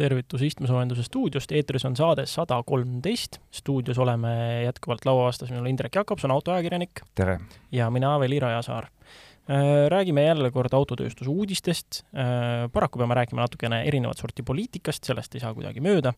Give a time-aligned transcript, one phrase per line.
[0.00, 4.32] tervitus istmesoojenduse stuudiost, eetris on saade sada kolmteist, stuudios oleme
[4.64, 7.04] jätkuvalt lauavastas, minul Indrek Jakobson, autoajakirjanik.
[7.14, 7.40] tere!
[7.72, 8.88] ja mina, Veli Rajasaar.
[9.50, 15.34] Äh, räägime jälle kord autotööstuse uudistest, äh, paraku peame rääkima natukene erinevat sorti poliitikast, sellest
[15.34, 16.12] ei saa kuidagi mööda,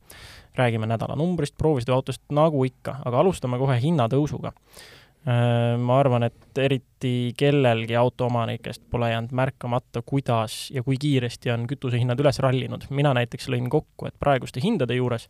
[0.58, 4.52] räägime nädalanumbrist, proovisõiduautost nagu ikka, aga alustame kohe hinnatõusuga
[5.23, 12.18] ma arvan, et eriti kellelgi autoomanikest pole jäänud märkamata, kuidas ja kui kiiresti on kütusehinnad
[12.18, 12.89] üles rallinud.
[12.90, 15.29] mina näiteks lõin kokku, et praeguste hindade juures,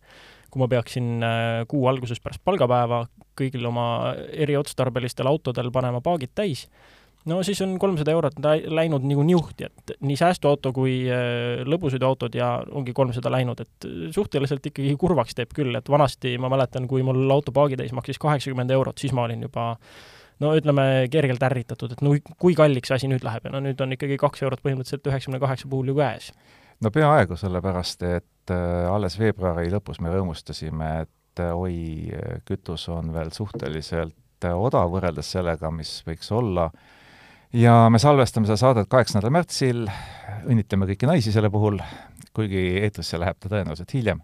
[0.50, 3.04] kui ma peaksin äh, kuu alguses pärast palgapäeva
[3.36, 6.66] kõigil oma eriotstarbelistel autodel panema paagid täis,
[7.30, 12.54] no siis on kolmsada eurot läinud nagu niuhti, et nii säästuauto kui äh, lõbusõiduautod ja
[12.70, 17.22] ongi kolmsada läinud, et suhteliselt ikkagi kurvaks teeb küll, et vanasti ma mäletan, kui mul
[17.30, 19.72] auto paagitäis maksis kaheksakümmend eurot, siis ma olin juba
[20.42, 23.80] no ütleme, kergelt ärritatud, et no kui kalliks see asi nüüd läheb ja no nüüd
[23.84, 26.32] on ikkagi kaks eurot põhimõtteliselt üheksakümne kaheksa puhul ju käes.
[26.82, 31.76] no peaaegu, sellepärast et äh, alles veebruari lõpus me rõõmustasime, et äh, oi,
[32.48, 36.66] kütus on veel suhteliselt odav võrreldes sellega, mis võiks olla
[37.52, 39.84] ja me salvestame seda saadet kaheksandal märtsil,
[40.48, 41.78] õnnitleme kõiki naisi selle puhul,
[42.36, 44.22] kuigi eetrisse läheb ta tõenäoliselt hiljem.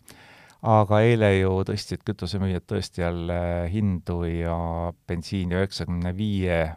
[0.62, 4.56] aga eile ju tõstsid kütusemüüjad tõesti jälle hindu ja
[5.06, 6.74] bensiini üheksakümne viie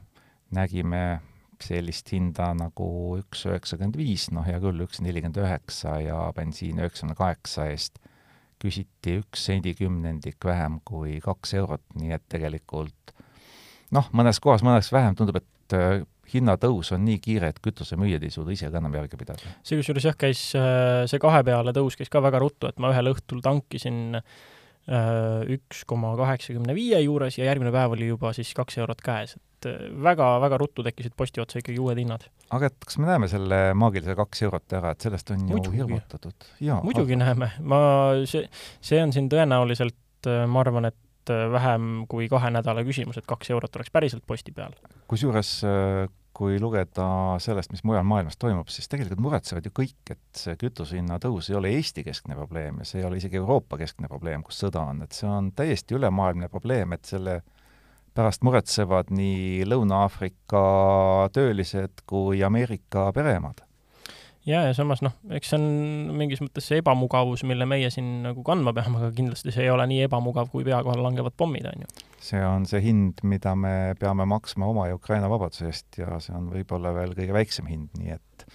[0.54, 1.22] nägime
[1.62, 7.18] sellist hinda nagu üks üheksakümmend viis, noh hea küll, üks nelikümmend üheksa ja bensiin üheksakümne
[7.18, 7.98] kaheksa eest
[8.62, 13.16] küsiti üks sendikümnendik vähem kui kaks eurot, nii et tegelikult
[13.92, 18.54] noh, mõnes kohas mõneks vähem, tundub, et hinnatõus on nii kiire, et kütusemüüjad ei suuda
[18.56, 19.54] ise ka enam järge pidada.
[19.68, 22.92] see kusjuures jah, käis, äh, see kahe peale tõus käis ka väga ruttu, et ma
[22.94, 28.54] ühel õhtul tankisin äh, üks koma kaheksakümne viie juures ja järgmine päev oli juba siis
[28.58, 29.70] kaks eurot käes, et
[30.08, 32.26] väga-väga äh, ruttu tekkisid posti otsa ikkagi uued hinnad.
[32.50, 35.84] aga et kas me näeme selle maagilise kaks eurot ära, et sellest on ju muidugi.
[35.84, 36.50] hirmutatud?
[36.82, 37.24] muidugi aga...
[37.26, 37.80] näeme, ma,
[38.30, 38.48] see,
[38.82, 40.98] see on siin tõenäoliselt, ma arvan, et
[41.30, 44.74] vähem kui kahe nädala küsimus, et kaks eurot oleks päriselt posti peal.
[45.12, 45.60] kusjuures
[46.34, 47.06] kui lugeda
[47.44, 51.58] sellest, mis mujal maailmas toimub, siis tegelikult muretsevad ju kõik, et see kütusehinna tõus ei
[51.60, 55.30] ole Eesti-keskne probleem ja see ei ole isegi Euroopa-keskne probleem, kus sõda on, et see
[55.30, 57.42] on täiesti ülemaailmne probleem, et selle
[58.16, 60.64] pärast muretsevad nii Lõuna-Aafrika
[61.36, 63.64] töölised kui Ameerika pereemad
[64.46, 68.44] ja, ja samas noh, eks see on mingis mõttes see ebamugavus, mille meie siin nagu
[68.46, 71.86] kandma peame, aga kindlasti see ei ole nii ebamugav, kui pea kohal langevad pommid, on
[71.86, 71.92] ju.
[72.22, 76.36] see on see hind, mida me peame maksma oma ja Ukraina vabaduse eest ja see
[76.38, 78.48] on võib-olla veel kõige väiksem hind, nii et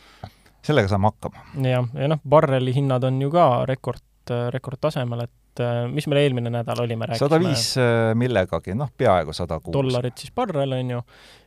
[0.66, 1.48] sellega saame hakkama.
[1.66, 6.22] jah, ja noh, barreli hinnad on ju ka rekord, rekordtasemel, et et äh, mis meil
[6.24, 9.74] eelmine nädal oli, me rääkisime sada viis äh, millegagi, noh, peaaegu sada kuus.
[9.76, 11.00] dollarit siis barrel, on ju,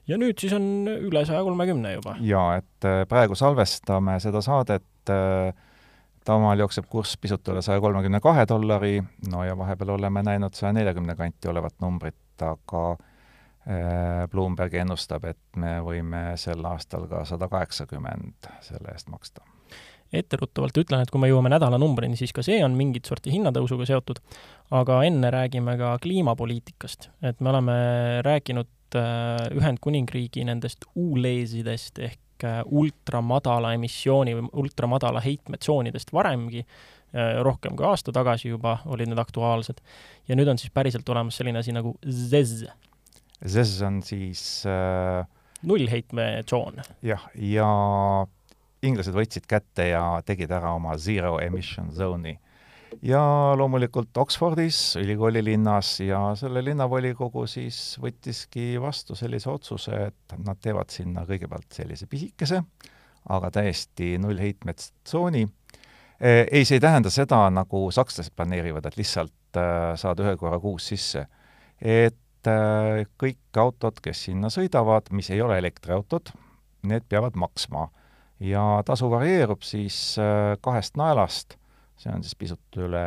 [0.09, 2.15] ja nüüd siis on üle saja kolmekümne juba.
[2.25, 4.85] jaa, et äh, praegu salvestame seda saadet,
[6.25, 8.97] tavamal jookseb kurss pisut üle saja kolmekümne kahe dollari,
[9.31, 12.89] no ja vahepeal oleme näinud saja neljakümne kanti olevat numbrit, aga
[14.31, 19.43] Bloomberg ennustab, et me võime sel aastal ka sada kaheksakümmend selle eest maksta
[20.13, 24.21] etteruttavalt ütlen, et kui me jõuame nädalanumbrini, siis ka see on mingit sorti hinnatõusuga seotud,
[24.75, 27.09] aga enne räägime ka kliimapoliitikast.
[27.21, 27.75] et me oleme
[28.25, 37.77] rääkinud äh, Ühendkuningriigi nendest ULEZ-idest ehk äh, ultramadala emissiooni või ultramadala heitmetsoonidest varemgi, äh, rohkem
[37.77, 39.81] kui aasta tagasi juba olid need aktuaalsed.
[40.27, 42.65] ja nüüd on siis päriselt olemas selline asi nagu ZEZ.
[43.45, 45.27] ZEZ on siis äh...
[45.61, 46.81] nullheitmetsoon.
[47.05, 47.69] jah, ja
[48.85, 52.37] inglased võtsid kätte ja tegid ära oma zero emission zone'i.
[53.05, 53.21] ja
[53.57, 60.89] loomulikult Oxfordis, ülikooli linnas ja selle linnavolikogu siis võttiski vastu sellise otsuse, et nad teevad
[60.89, 62.63] sinna kõigepealt sellise pisikese,
[63.29, 65.43] aga täiesti nullheitmetsooni.
[66.19, 70.59] E, ei, see ei tähenda seda, nagu sakslased planeerivad, et lihtsalt äh, saad ühe korra
[70.59, 71.27] kuus sisse.
[71.79, 76.33] et äh, kõik autod, kes sinna sõidavad, mis ei ole elektriautod,
[76.89, 77.89] need peavad maksma
[78.39, 81.57] ja tasu varieerub siis äh, kahest naelast,
[81.99, 83.03] see on siis pisut üle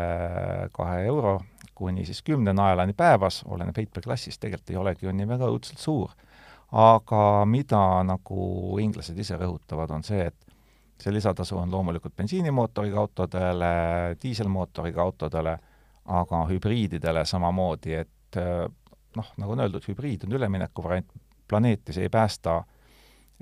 [0.73, 1.39] kahe euro,
[1.75, 6.13] kuni siis kümne naelani päevas, oleneb heitmeklassist, tegelikult ei olegi ju nii väga õudselt suur.
[6.73, 10.55] aga mida nagu inglased ise rõhutavad, on see, et
[11.03, 13.73] see lisatasu on loomulikult bensiinimootoriga autodele,
[14.23, 15.59] diiselmootoriga autodele,
[16.07, 18.65] aga hübriididele samamoodi, et äh,
[19.17, 21.13] noh, nagu on öeldud, hübriid on üleminekuvariant,
[21.49, 22.63] planeeti see ei päästa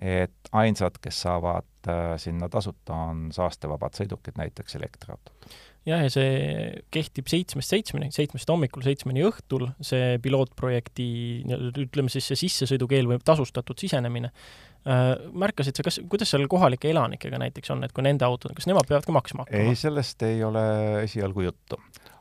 [0.00, 5.52] et ainsad, kes saavad äh, sinna tasuta, on saastevabad sõidukid, näiteks elektriautod.
[5.88, 11.06] jah, ja see kehtib seitsmest seitsmeni, seitsmest hommikul seitsmeni õhtul, see pilootprojekti,
[11.84, 14.32] ütleme siis see sissesõidukeel või tasustatud sisenemine.
[14.88, 18.68] Äh, märkasid sa, kas, kuidas seal kohalike elanikega näiteks on, et kui nende autod, kas
[18.70, 19.72] nemad peavad ka maksma hakkama?
[19.72, 20.62] ei, sellest ei ole
[21.02, 21.76] esialgu juttu.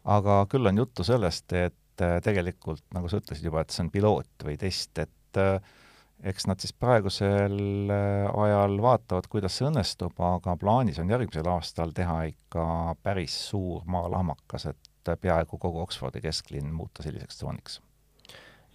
[0.09, 3.93] aga küll on juttu sellest, et äh, tegelikult, nagu sa ütlesid juba, et see on
[3.93, 5.77] piloot või test, et äh,
[6.23, 11.93] eks nad siis praegusel äh, ajal vaatavad, kuidas see õnnestub, aga plaanis on järgmisel aastal
[11.95, 12.65] teha ikka
[13.03, 17.79] päris suur maalahmakas, et peaaegu kogu Oxfordi kesklinn muuta selliseks tsooniks.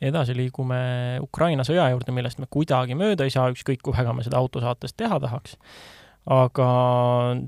[0.01, 0.79] edasi liigume
[1.23, 4.97] Ukraina sõja juurde, millest me kuidagi mööda ei saa, ükskõik kui väga me seda autosaates
[4.97, 5.59] teha tahaks.
[6.27, 6.69] aga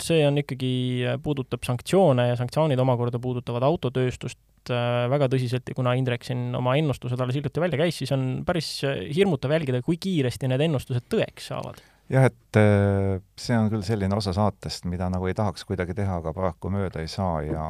[0.04, 4.38] see on ikkagi, puudutab sanktsioone ja sanktsioonid omakorda puudutavad autotööstust,
[4.72, 8.26] äh, väga tõsiselt ja kuna Indrek siin oma ennustused alles hiljuti välja käis, siis on
[8.46, 11.80] päris äh, hirmutav jälgida, kui kiiresti need ennustused tõeks saavad.
[12.12, 16.20] jah, et äh, see on küll selline osa saatest, mida nagu ei tahaks kuidagi teha,
[16.22, 17.66] aga paraku mööda ei saa ja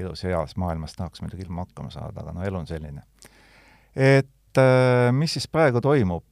[0.00, 3.04] ilus ja heas maailmas tahaks muidugi ilma hakkama saada, aga no elu on selline.
[3.94, 4.30] et
[5.12, 6.24] mis siis praegu toimub,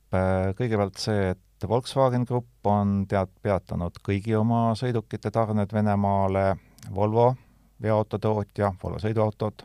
[0.58, 6.56] kõigepealt see, et Volkswagen Grupp on tead-, peatanud kõigi oma sõidukite tarned Venemaale,
[6.94, 7.32] Volvo,
[7.82, 9.64] veoautotootja, Volvo sõiduautod,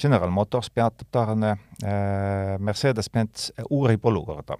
[0.00, 1.50] General Motors peatab tarne,
[1.84, 4.56] äh, Mercedes-Benz uurib olukorda.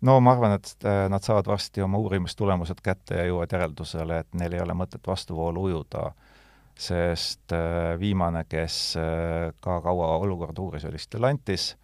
[0.00, 4.34] no ma arvan, et äh, nad saavad varsti oma uurimistulemused kätte ja jõuavad järeldusele, et
[4.34, 6.10] neil ei ole mõtet vastuvoolu ujuda,
[6.76, 8.96] sest äh, viimane, kes
[9.60, 11.74] ka kaua olukorda uuris, oli Stellantis,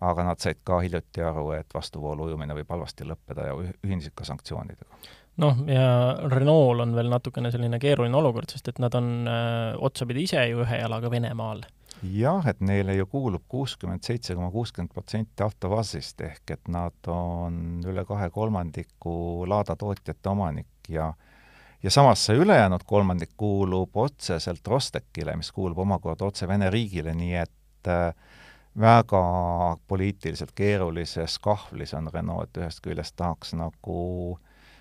[0.00, 4.26] aga nad said ka hiljuti aru, et vastuvoolu ujumine võib halvasti lõppeda ja ühinesid ka
[4.26, 4.98] sanktsioonidega
[5.42, 5.86] noh, ja
[6.30, 10.62] Renault on veel natukene selline keeruline olukord, sest et nad on öö, otsapidi ise ju
[10.62, 11.64] ühe jalaga Venemaal
[12.02, 17.82] jah, et neile ju kuulub kuuskümmend seitse koma kuuskümmend protsenti AvtoVAZ-ist ehk et nad on
[17.86, 21.12] üle kahe kolmandiku Lada tootjate omanik ja
[21.84, 27.34] ja samas see ülejäänud kolmandik kuulub otseselt Rostekile, mis kuulub omakorda otse Vene riigile, nii
[27.42, 28.14] et äh,
[28.80, 34.38] väga poliitiliselt keerulises kahvlis on Renault, et ühest küljest tahaks nagu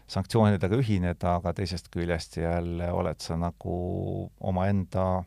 [0.08, 3.76] sanktsioonidega ühineda, aga teisest küljest jälle oled sa nagu
[4.40, 5.24] omaenda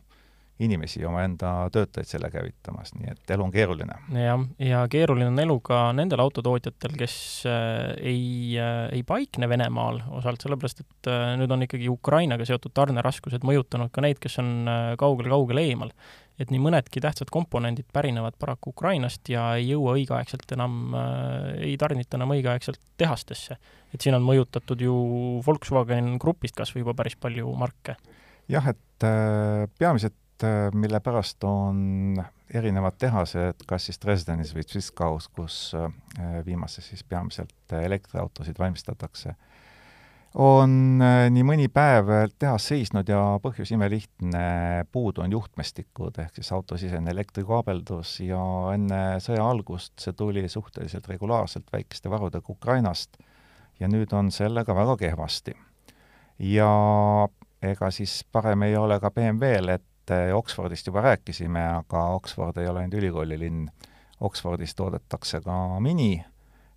[0.59, 3.97] inimesi, omaenda töötajaid selle käivitamas, nii et elu on keeruline.
[4.17, 7.17] jah, ja keeruline on elu ka nendel autotootjatel, kes
[7.49, 12.73] äh, ei äh,, ei paikne Venemaal osalt sellepärast, et äh, nüüd on ikkagi Ukrainaga seotud
[12.77, 15.93] tarneraskused mõjutanud ka neid, kes on kaugel-kaugel eemal.
[16.37, 20.93] et nii mõnedki tähtsad komponendid pärinevad paraku Ukrainast ja ei jõua õigeaegselt enam
[21.57, 23.57] ei tarnita enam õigeaegselt tehastesse.
[23.93, 24.93] et siin on mõjutatud ju
[25.45, 27.97] Volkswagen Grupist kas või juba päris palju marke.
[28.49, 29.05] jah, et
[29.77, 30.26] peamiselt Äh,
[30.73, 32.17] mille pärast on
[32.53, 35.89] erinevad tehased, kas siis Dresdenis või Zwickau's, kus äh,
[36.45, 39.33] viimases siis peamiselt elektriautosid valmistatakse,
[40.37, 44.43] on äh, nii mõni päev tehas seisnud ja põhjus imelihtne,
[44.91, 48.41] puudu on juhtmestikud ehk siis autosisene elektrikaabeldus ja
[48.75, 53.17] enne sõja algust see tuli suhteliselt regulaarselt väikeste varudega Ukrainast
[53.79, 55.55] ja nüüd on sellega väga kehvasti.
[56.39, 56.71] ja
[57.61, 62.57] ega siis parem ei ole ka BMW-l, et et eh, Oxfordist juba rääkisime, aga Oxford
[62.57, 63.67] ei ole ainult ülikoolilinn,
[64.19, 66.25] Oxfordis toodetakse ka Mini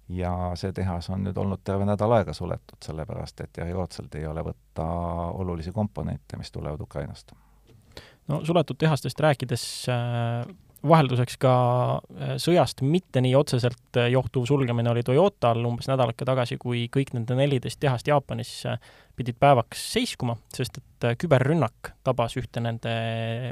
[0.09, 4.43] ja see tehas on nüüd olnud terve nädal aega suletud, sellepärast et järjekordselt ei ole
[4.45, 4.87] võtta
[5.39, 7.33] olulisi komponente, mis tulevad Ukrainast.
[8.29, 10.51] no suletud tehastest rääkides äh
[10.87, 11.55] vahelduseks ka
[12.01, 17.37] äh, sõjast mitte nii otseselt johtuv sulgemine oli Toyotal umbes nädalake tagasi, kui kõik nende
[17.37, 18.65] neliteist tehast Jaapanis
[19.21, 22.95] pidid päevaks seiskuma, sest et küberrünnak tabas ühte nende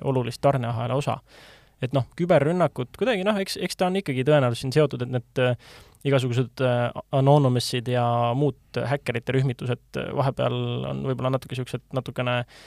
[0.09, 1.19] olulist tarneahela osa.
[1.83, 5.43] et noh, küberrünnakud kuidagi noh, eks, eks ta on ikkagi tõenäoliselt siin seotud, et need
[6.09, 6.63] igasugused
[7.15, 10.59] anonymousid ja muud häkkerite rühmitused vahepeal
[10.91, 12.59] on võib-olla natuke niisugused natukene äh,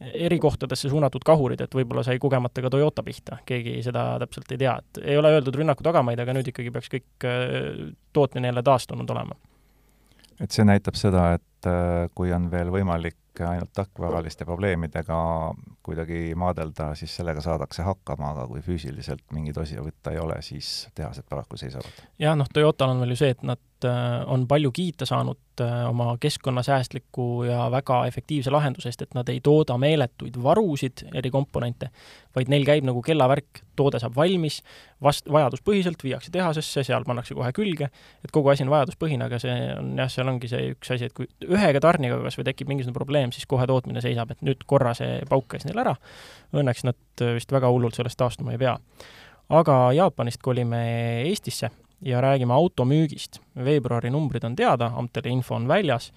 [0.00, 4.60] eri kohtadesse suunatud kahurid, et võib-olla sai kogemata ka Toyota pihta, keegi seda täpselt ei
[4.60, 8.62] tea, et ei ole öeldud rünnaku tagamaid, aga nüüd ikkagi peaks kõik äh, tootmine jälle
[8.66, 9.36] taastunud olema.
[10.40, 11.53] et see näitab seda, et äh,
[12.14, 15.16] kui on veel võimalik ainult tarkvaraliste probleemidega
[15.82, 20.88] kuidagi maadelda, siis sellega saadakse hakkama, aga kui füüsiliselt mingeid osi võtta ei ole, siis
[20.94, 22.04] tehased paraku seisavad.
[22.18, 23.73] jah, noh, Toyotal on veel ju see, et nad äh,
[24.26, 29.40] on palju kiita saanud äh, oma keskkonnasäästliku ja väga efektiivse lahenduse eest, et nad ei
[29.44, 31.90] tooda meeletuid varusid, erikomponente,
[32.36, 34.60] vaid neil käib nagu kellavärk, toode saab valmis,
[35.02, 37.90] vast-, vajaduspõhiselt viiakse tehasesse, seal pannakse kohe külge,
[38.24, 41.16] et kogu asi on vajaduspõhine, aga see on jah, seal ongi see üks asi, et
[41.16, 44.96] kui ühega tarniga kas või tekib mingisugune probleem, siis kohe tootmine seisab, et nüüd korra
[44.98, 45.96] see pauk käis neil ära,
[46.54, 48.78] õnneks nad vist väga hullult sellest taastuma ei pea.
[49.48, 50.84] aga Jaapanist kolime
[51.28, 51.70] Eestisse
[52.04, 53.40] ja räägime automüügist.
[53.64, 56.12] veebruari numbrid on teada, Amteli info on väljas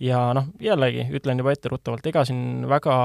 [0.00, 2.96] ja noh, jällegi ütlen juba etteruttavalt, ega siin väga,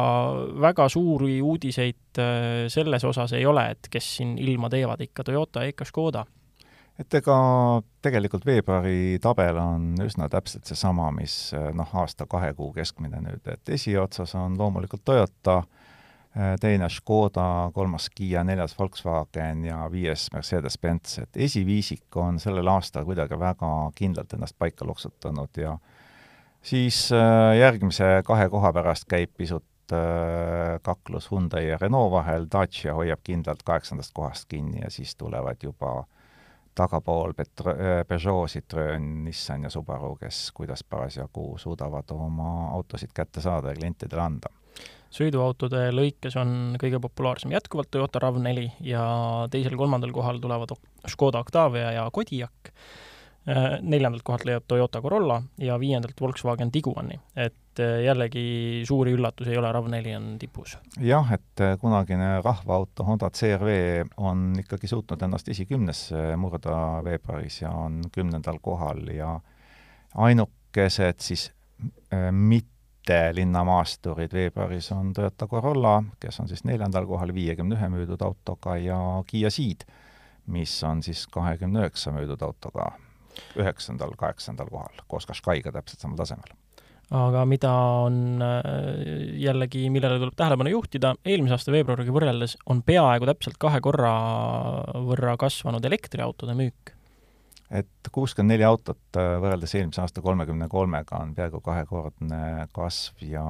[0.64, 5.66] väga suuri uudiseid äh, selles osas ei ole, et kes siin ilma teevad, ikka Toyota,
[5.68, 6.26] EKA, Škoda.
[7.00, 7.38] et ega
[8.02, 13.76] tegelikult veebruari tabel on üsna täpselt seesama, mis äh, noh, aasta-kahe kuu keskmine nüüd, et
[13.76, 15.64] esiotsas on loomulikult Toyota,
[16.60, 23.40] teine Škoda, kolmas Kiia, neljas Volkswagen ja viies Mercedes-Benz, et esiviisik on sellel aastal kuidagi
[23.40, 25.78] väga kindlalt ennast paika loksutanud ja
[26.66, 32.96] siis äh, järgmise kahe koha pärast käib pisut äh, kaklus Hyundai ja Renault vahel, Dacia
[32.98, 36.04] hoiab kindlalt kaheksandast kohast kinni ja siis tulevad juba
[36.76, 43.72] tagapool äh, Peugeot, Citroen, Nissan ja Subaru, kes kuidas parasjagu suudavad oma autosid kätte saada
[43.72, 44.50] ja klientidele anda.
[45.16, 49.06] Sõiduautode lõikes on kõige populaarsem jätkuvalt Toyota RAV4 ja
[49.52, 50.76] teisel-kolmandal kohal tulevad
[51.08, 52.74] Škoda Octavia ja Kodiaq
[53.46, 57.20] Äh, neljandalt kohalt leiab Toyota Corolla ja viiendalt Volkswagen Tiguani.
[57.36, 60.78] et äh, jällegi suuri üllatusi ei ole, RAV4 on tipus.
[60.98, 67.70] jah, et äh, kunagine rahvaauto Honda CRV on ikkagi suutnud ennast esikümnesse murda veebruaris ja
[67.70, 69.40] on kümnendal kohal ja
[70.16, 71.52] ainukesed siis
[72.32, 72.75] mitte
[73.10, 78.98] linnamaasturid veebruaris on Toyota Corolla, kes on siis neljandal kohal viiekümne ühe müüdud autoga ja
[79.28, 79.86] Kiia Ceed,
[80.48, 82.92] mis on siis kahekümne üheksa müüdud autoga
[83.60, 86.56] üheksandal, kaheksandal kohal, koos Qashqaiga täpselt samal tasemel.
[87.12, 87.72] aga mida
[88.08, 88.66] on äh,
[89.44, 94.16] jällegi, millele tuleb tähelepanu juhtida, eelmise aasta veebruariga võrreldes on peaaegu täpselt kahe korra
[95.06, 96.95] võrra kasvanud elektriautode müük
[97.72, 103.46] et kuuskümmend neli autot äh, võrreldes eelmise aasta kolmekümne kolmega on peaaegu kahekordne kasv ja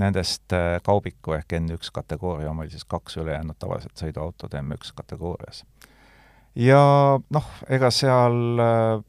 [0.00, 5.64] nendest äh, kaubiku ehk N1 kategooria oma oli siis kaks ülejäänud tavaliselt sõiduautod M1 kategoorias.
[6.56, 6.80] Ja
[7.18, 9.02] noh, ega seal äh,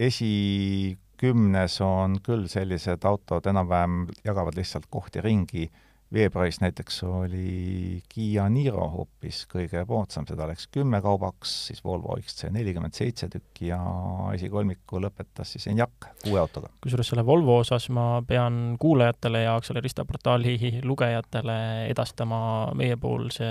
[0.00, 5.68] esikümnes on küll sellised autod enam-vähem jagavad lihtsalt kohti ringi,
[6.14, 12.50] veebruaris näiteks oli Kiia Niro hoopis kõige poodsam, seda läks kümme kaubaks, siis Volvo XC
[12.54, 13.80] nelikümmend seitse tükki ja
[14.34, 16.70] esikolmiku lõpetas siis Enyaq kuue autoga.
[16.84, 20.58] kusjuures selle Volvo osas ma pean kuulajatele ja Accelerista portaali
[20.90, 21.58] lugejatele
[21.90, 22.42] edastama
[22.78, 23.48] meiepoolse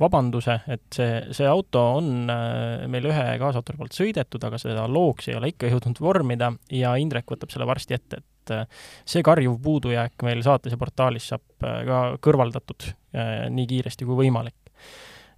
[0.00, 5.30] vabanduse, et see, see auto on äh, meil ühe kaasautori poolt sõidetud, aga seda looks
[5.30, 8.68] ei ole ikka jõudnud vormida ja Indrek võtab selle varsti ette, et äh,
[9.08, 14.56] see karjuv puudujääk meil saates ja portaalis saab äh, ka kõrvaldatud nii kiiresti kui võimalik.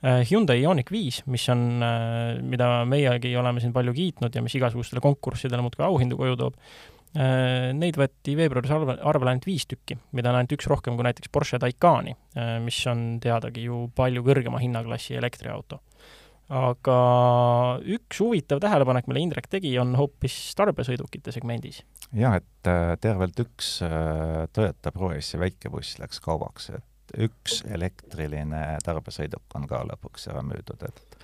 [0.03, 1.61] Hyundai Ioniq viis, mis on,
[2.51, 6.57] mida meiegi oleme siin palju kiitnud ja mis igasugustele konkurssidele muudkui auhindu koju toob,
[7.17, 11.07] Äh, neid võeti veebruaris arve, arvele ainult viis tükki, mida on ainult üks rohkem kui
[11.07, 15.81] näiteks Porsche Taycani, äh, mis on teadagi ju palju kõrgema hinnaklassi elektriauto.
[16.49, 16.99] aga
[17.85, 21.83] üks huvitav tähelepanek, mille Indrek tegi, on hoopis tarbesõidukite segmendis.
[22.13, 23.79] Jah, et äh, tervelt üks
[24.53, 26.85] Toyota Proessi väikebuss läks kaubaks, et
[27.29, 31.19] üks elektriline tarbesõiduk on ka lõpuks ära müüdud, et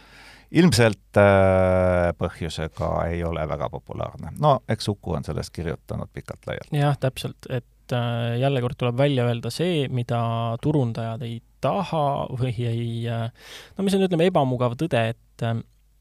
[0.55, 4.35] ilmselt äh, põhjusega ei ole väga populaarne.
[4.41, 6.73] no eks Uku on sellest kirjutanud pikalt-laialt.
[6.73, 10.23] jah, täpselt, et äh, jälle kord tuleb välja öelda see, mida
[10.63, 12.07] turundajad ei taha
[12.41, 13.31] või ei äh,
[13.77, 15.57] no mis on, ütleme, ebamugav tõde, et äh,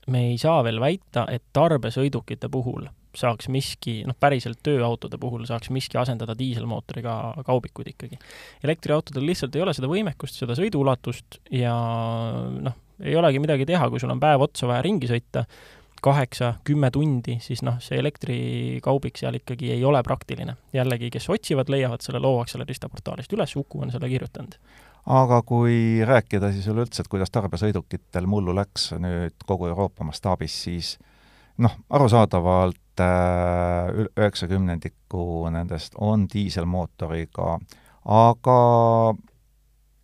[0.07, 2.87] me ei saa veel väita, et tarbesõidukite puhul
[3.17, 8.19] saaks miski, noh, päriselt tööautode puhul saaks miski asendada diiselmootoriga kaubikuid ikkagi.
[8.63, 11.75] elektriautodel lihtsalt ei ole seda võimekust, seda sõiduulatust ja
[12.49, 15.45] noh, ei olegi midagi teha, kui sul on päev otsa vaja ringi sõita,
[16.03, 20.57] kaheksa, kümme tundi, siis noh, see elektrikaubik seal ikkagi ei ole praktiline.
[20.75, 24.57] jällegi, kes otsivad, leiavad selle loo Accelerista portaalist üles, Uku on selle kirjutanud.
[25.05, 30.97] aga kui rääkida siis üleüldse, et kuidas tarbesõidukitel mullu läks nüüd kogu Euroopa mastaabis, siis
[31.61, 37.57] noh, arusaadavalt äh, üheksakümnendikku nendest on diiselmootoriga,
[38.05, 38.57] aga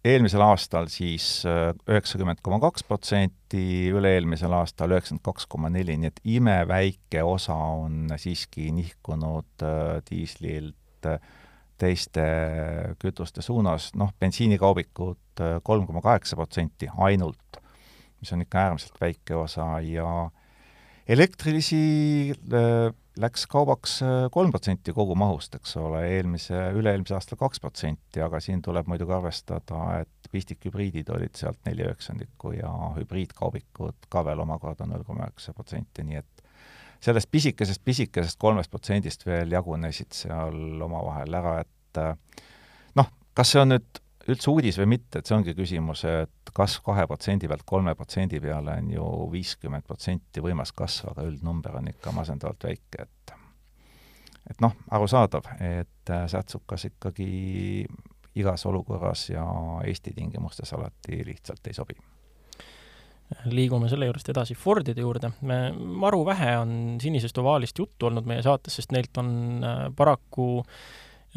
[0.06, 6.12] eelmisel aastal siis äh, üheksakümmend koma kaks protsenti, üle-eelmisel aastal üheksakümmend kaks koma neli, nii
[6.13, 10.75] et imeväike osa on siiski nihkunud äh, diislilt
[11.79, 12.24] teiste
[13.00, 17.62] kütuste suunas, noh, bensiinikaubikud kolm koma kaheksa protsenti ainult,
[18.20, 20.10] mis on ikka äärmiselt väike osa ja
[21.10, 21.80] elektrilisi
[23.20, 28.62] läks kaubaks äh, kolm protsenti kogumahust, eks ole, eelmise, üle-eelmise aastal kaks protsenti, aga siin
[28.66, 35.04] tuleb muidugi arvestada, et pistikhübriidid olid sealt neli üheksandikku ja hübriidkaubikud ka veel omakorda null
[35.08, 36.46] koma üheksa protsenti, nii et
[37.04, 42.46] sellest pisikesest, pisikesest kolmest protsendist veel jagunesid seal omavahel ära, et äh,
[43.00, 46.83] noh, kas see on nüüd üldse uudis või mitte, et see ongi küsimus, et kasv
[46.86, 51.89] kahe protsendi pealt kolme protsendi peale on ju viiskümmend protsenti võimas kasv, aga üldnumber on
[51.93, 53.36] ikka masendavalt väike, et
[54.50, 57.27] et noh, arusaadav, et särtsukas ikkagi
[58.39, 59.43] igas olukorras ja
[59.86, 62.00] Eesti tingimustes alati lihtsalt ei sobi
[63.45, 65.29] liigume selle juurest edasi Fordide juurde.
[65.45, 66.71] me, maru vähe on
[67.01, 69.29] sinisest ovaalist juttu olnud meie saates, sest neilt on
[69.62, 70.79] äh, paraku äh,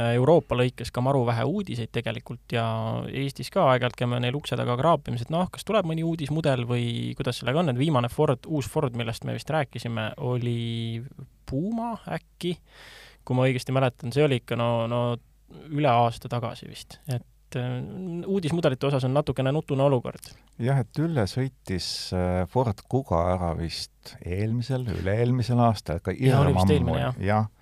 [0.01, 2.65] Euroopa lõikes ka maru vähe uudiseid tegelikult ja
[3.13, 6.87] Eestis ka aeg-ajalt käime neil ukse taga kraapimas, et noh, kas tuleb mõni uudismudel või
[7.19, 11.03] kuidas sellega on, et viimane Ford, uus Ford, millest me vist rääkisime, oli
[11.49, 12.55] Puma äkki,
[13.21, 15.03] kui ma õigesti mäletan, see oli ikka no, no
[15.69, 17.77] üle aasta tagasi vist, et äh,
[18.25, 20.33] uudismudelite osas on natukene nutune olukord.
[20.57, 27.53] jah, et Ülle sõitis äh, Ford Kuga ära vist eelmisel, üle-eelmisel aastal, ikka hirmammu, jah.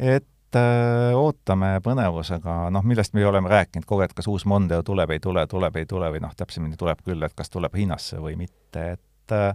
[0.00, 5.10] et äh, ootame põnevusega, noh, millest me oleme rääkinud kogu aeg, kas uus Mondeo tuleb,
[5.10, 8.36] ei tule, tuleb, ei tule või noh, täpsemini tuleb küll, et kas tuleb Hiinasse või
[8.40, 9.52] mitte, et äh,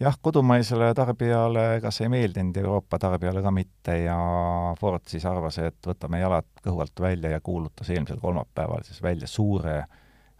[0.00, 4.18] jah, kodumaisele tarbijale ega see ei meeldinud, Euroopa tarbijale ka mitte ja
[4.80, 9.26] Ford siis arvas, et võtame jalad kõhu alt välja ja kuulutas eelmisel kolmapäeval siis välja
[9.30, 9.82] suure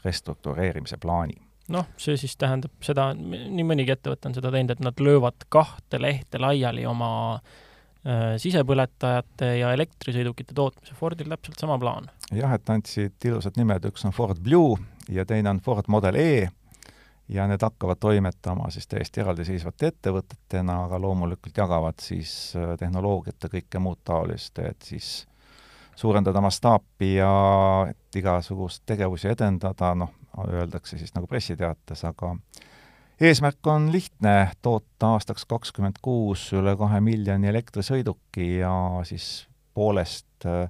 [0.04, 1.40] restruktureerimise plaani.
[1.72, 6.02] noh, see siis tähendab seda, nii mõnigi ettevõte on seda teinud, et nad löövad kahte
[6.02, 7.60] lehte laiali oma äh,
[8.42, 12.08] sisepõletajate ja elektrisõidukite tootmise, Fordil täpselt sama plaan.
[12.34, 14.74] jah, et andsid ilusad nimed, üks on Ford Blue
[15.08, 16.48] ja teine on Ford Model E.
[17.28, 23.52] Ja need hakkavad toimetama siis täiesti eraldiseisvate ettevõtetena, aga loomulikult jagavad siis äh, tehnoloogiat ja
[23.52, 25.12] kõike muud taolist, et siis
[25.96, 27.30] suurendada mastaapi ja
[27.88, 30.10] et igasugust tegevusi edendada, noh,
[30.48, 32.34] öeldakse siis nagu pressiteates, aga
[33.22, 38.72] eesmärk on lihtne, toota aastaks kakskümmend kuus üle kahe miljoni elektrisõiduki ja
[39.06, 40.66] siis poolest äh,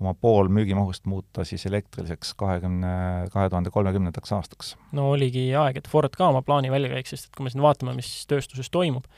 [0.00, 2.94] oma pool müügimahust muuta siis elektriliseks kahekümne,
[3.32, 4.72] kahe tuhande kolmekümnendaks aastaks.
[4.96, 7.64] no oligi aeg, et Ford ka oma plaani välja käiks, sest et kui me siin
[7.64, 9.08] vaatame, mis tööstuses toimub,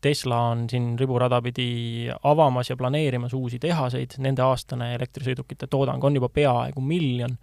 [0.00, 6.18] Tesla on siin riburada pidi avamas ja planeerimas uusi tehaseid, nende aastane elektrisõidukite toodang on
[6.20, 7.34] juba peaaegu miljon.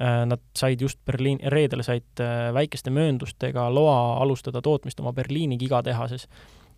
[0.00, 5.58] Äh, nad said just Berliin, reedel said äh, väikeste mööndustega loa alustada tootmist oma Berliini
[5.60, 6.24] gigatehases.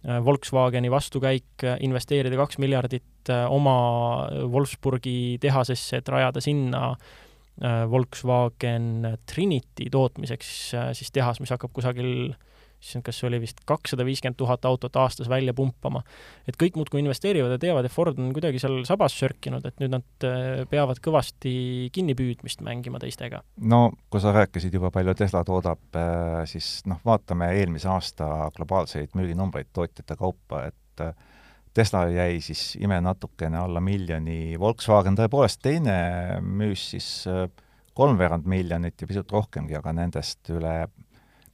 [0.03, 3.77] Äh, Volkswageni vastukäik, investeerida kaks miljardit oma
[4.51, 6.91] Wolfsburgi tehasesse, et rajada sinna
[7.89, 10.49] Volkswagen Trinity tootmiseks
[10.99, 12.35] siis tehas, mis hakkab kusagil
[12.85, 16.03] issand, kas oli vist kakssada viiskümmend tuhat autot aastas välja pumpama.
[16.49, 19.95] et kõik muudkui investeerivad ja teavad, et Ford on kuidagi seal sabas sörkinud, et nüüd
[19.97, 20.29] nad
[20.71, 23.43] peavad kõvasti kinnipüüdmist mängima teistega.
[23.57, 26.01] no kui sa rääkisid juba, palju Tesla toodab,
[26.51, 31.07] siis noh, vaatame eelmise aasta globaalseid müüginumbreid tootjate kaupa, et
[31.75, 35.97] Tesla jäi siis ime natukene alla miljoni, Volkswagen tõepoolest teine
[36.39, 37.49] müüs siis äh,
[37.95, 40.75] kolmveerand miljonit ja pisut rohkemgi, aga nendest üle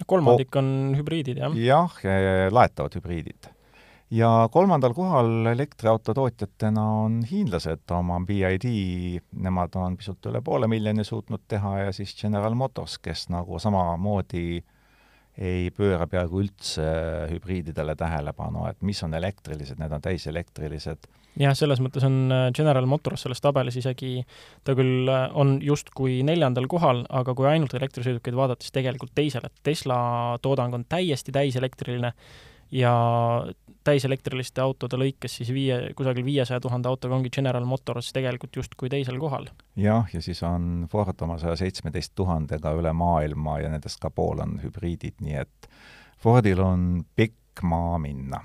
[0.07, 1.57] kolmandik on hübriidid, jah?
[1.57, 1.97] jah,
[2.53, 3.51] laetavad hübriidid.
[4.11, 8.67] ja kolmandal kohal elektriauto tootjatena on hiinlased oma BID,
[9.33, 14.63] nemad on pisut üle poole miljoni suutnud teha ja siis General Motors, kes nagu samamoodi
[15.41, 16.85] ei pööra peaaegu üldse
[17.31, 21.07] hübriididele tähelepanu, et mis on elektrilised, need on täiselektrilised.
[21.41, 24.21] Jah, selles mõttes on äh, General Motors selles tabelis isegi,
[24.67, 29.49] ta küll äh, on justkui neljandal kohal, aga kui ainult elektrisõidukeid vaadata, siis tegelikult teisel,
[29.49, 30.01] et Tesla
[30.43, 32.13] toodang on täiesti täiselektriline
[32.71, 32.93] ja
[33.85, 39.19] täiselektriliste autode lõikes siis viie, kusagil viiesaja tuhande autoga ongi General Motors tegelikult justkui teisel
[39.19, 39.49] kohal.
[39.77, 44.45] jah, ja siis on Ford oma saja seitsmeteist tuhandega üle maailma ja nendest ka pool
[44.45, 45.71] on hübriidid, nii et
[46.21, 48.43] Fordil on pikk maa minna.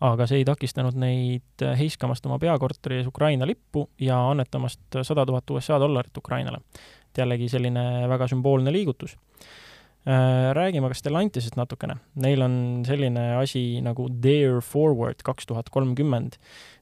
[0.00, 5.50] Aga see ei takistanud neid heiskamast oma peakorteri ees Ukraina lippu ja annetamast sada tuhat
[5.50, 6.60] USA dollarit Ukrainale.
[7.08, 9.65] et jällegi selline väga sümboolne liigutus Äh,
[10.06, 11.96] räägime ka Stellantisest natukene.
[12.22, 16.36] Neil on selline asi nagu Dare Forward kaks tuhat kolmkümmend,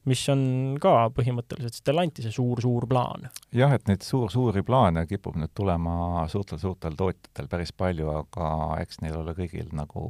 [0.05, 0.43] mis on
[0.81, 3.29] ka põhimõtteliselt Stellantise suur-suur plaan.
[3.55, 8.49] jah, et neid suur-suuri plaane kipub nüüd tulema suurtel-suurtel tootjatel päris palju, aga
[8.83, 10.05] eks neil ole kõigil nagu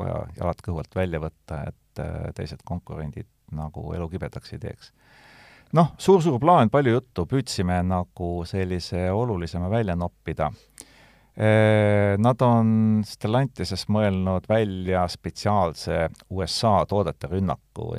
[0.00, 4.90] vaja jalad kõhu alt välja võtta, et äh, teised konkurendid nagu elu kibedaks ei teeks
[5.76, 10.50] noh, suur-suur plaan, palju juttu, püüdsime nagu sellise olulisema välja noppida
[11.36, 12.68] Nad on
[13.04, 17.90] Stellantises mõelnud välja spetsiaalse USA toodete rünnaku,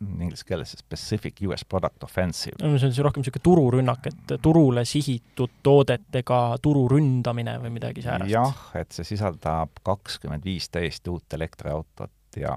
[0.00, 2.56] inglise keeles Specific US Product Offensive.
[2.62, 8.06] no see on siis rohkem niisugune tururünnak, et turule sihitud toodetega turu ründamine või midagi
[8.06, 8.32] säärast?
[8.32, 12.56] jah, et see sisaldab kakskümmend viis täiesti uut elektriautot ja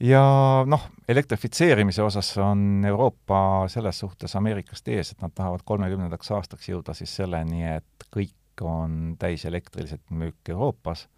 [0.00, 0.22] ja
[0.66, 6.94] noh, elektrifitseerimise osas on Euroopa selles suhtes Ameerikast ees, et nad tahavad kolmekümnendaks aastaks jõuda
[6.94, 11.08] siis selleni, et kõik on täiselektriliselt müük Euroopas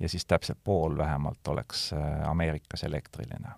[0.00, 3.56] ja siis täpselt pool vähemalt oleks äh, Ameerikas elektriline.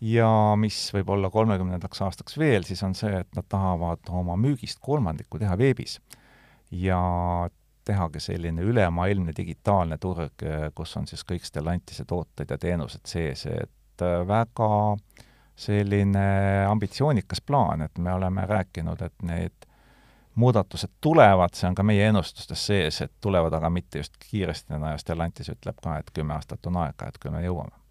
[0.00, 4.78] ja mis võib olla kolmekümnendaks aastaks veel, siis on see, et nad tahavad oma müügist
[4.80, 6.00] kolmandiku teha veebis.
[6.70, 7.00] ja
[7.86, 10.42] tehagi selline ülemaailmne digitaalne turg,
[10.74, 14.96] kus on siis kõik Stellantise tooted ja teenused sees, et äh, väga
[15.56, 16.26] selline
[16.68, 19.65] ambitsioonikas plaan, et me oleme rääkinud, et need
[20.36, 24.96] muudatused tulevad, see on ka meie ennustustes sees, et tulevad, aga mitte just kiiresti ja
[25.00, 27.85] Stellantis ütleb ka, et kümme aastat on aega, et küll me jõuame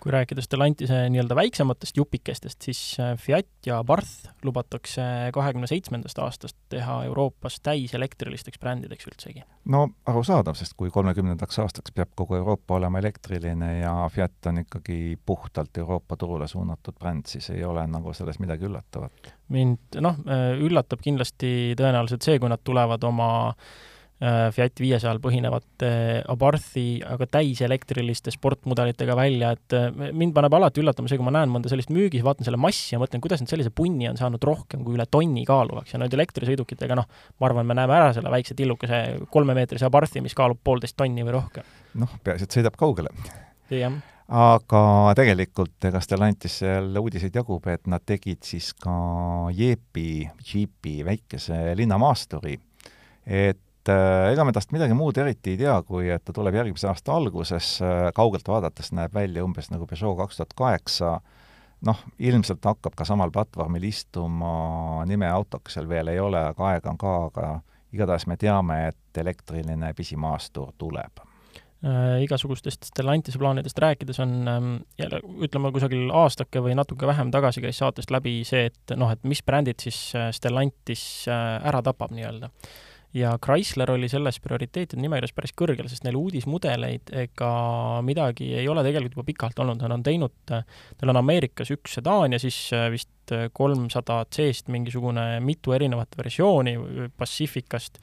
[0.00, 5.02] kui rääkida Stellantise nii-öelda väiksematest jupikestest, siis äh, Fiat ja Barth lubatakse
[5.34, 9.42] kahekümne seitsmendast aastast teha Euroopas täiselektrilisteks brändideks üldsegi.
[9.64, 15.18] no arusaadav, sest kui kolmekümnendaks aastaks peab kogu Euroopa olema elektriline ja Fiat on ikkagi
[15.26, 19.34] puhtalt Euroopa turule suunatud bränd, siis ei ole nagu selles midagi üllatavat.
[19.48, 25.20] mind noh, äh, üllatab kindlasti tõenäoliselt see, kui nad tulevad oma äh, Äh, Fiat viiesajal
[25.22, 25.88] põhinevate
[26.32, 31.52] Abarthi, aga täiselektriliste sportmudelitega välja, et äh, mind paneb alati üllatama see, kui ma näen
[31.54, 34.82] mõnda sellist müügis, vaatan selle massi ja mõtlen, kuidas nad sellise punni on saanud rohkem
[34.82, 37.06] kui üle tonni kaaluvaks ja nüüd elektrisõidukitega, noh,
[37.38, 41.36] ma arvan, me näeme ära selle väikse tillukese kolmemeetrise Abarthi, mis kaalub poolteist tonni või
[41.38, 41.70] rohkem.
[42.02, 43.14] noh, peaasi, et sõidab kaugele.
[43.70, 43.94] jah
[44.28, 44.82] aga
[45.16, 48.92] tegelikult ega Stellantis seal uudiseid jagub, et nad tegid siis ka
[49.54, 52.58] Jeepi, Jeepi väikese linnamaasturi,
[53.24, 56.88] et äh, ega me tast midagi muud eriti ei tea, kui et ta tuleb järgmise
[56.90, 61.12] aasta alguses, äh, kaugelt vaadates näeb välja umbes nagu Peugeot kaks tuhat kaheksa,
[61.86, 67.00] noh, ilmselt hakkab ka samal platvormil istuma, nimeautoks seal veel ei ole, aga aega on
[67.00, 67.54] ka, aga
[67.94, 71.22] igatahes me teame, et elektriline pisimaastur tuleb.
[71.78, 77.62] Äh, igasugustest Stellantise plaanidest rääkides on ähm, jälle, ütleme kusagil aastake või natuke vähem tagasi
[77.62, 82.50] käis saatest läbi see, et noh, et mis brändid siis Stellantis ära tapab nii-öelda
[83.14, 87.52] ja Chrysler oli selles prioriteetide nimekirjas päris kõrgel, sest neil uudismudeleid ega
[88.04, 92.36] midagi ei ole tegelikult juba pikalt olnud, nad on teinud, neil on Ameerikas üks sedaan
[92.36, 93.12] ja siis äh, vist
[93.52, 96.72] kolmsada C-st mingisugune mitu erinevat versiooni
[97.16, 97.98] Pacificast,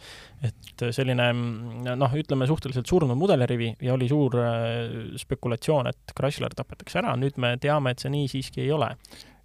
[0.45, 7.01] et selline noh, ütleme suhteliselt surnud mudelirivi ja oli suur äh, spekulatsioon, et Chrysler tapetakse
[7.01, 8.93] ära, nüüd me teame, et see nii siiski ei ole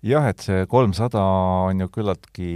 [0.07, 1.23] jah, et see kolmsada
[1.67, 2.51] on ju küllaltki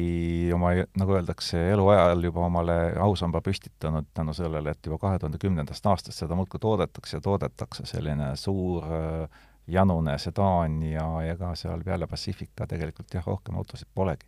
[0.56, 5.86] oma, nagu öeldakse, eluajal juba omale ausamba püstitanud tänu sellele, et juba kahe tuhande kümnendast
[5.90, 12.08] aastast seda muudkui toodetakse ja toodetakse, selline suur äh, janune sedaan ja ega seal peale
[12.08, 14.26] Pacifica tegelikult jah, rohkem autosid polegi.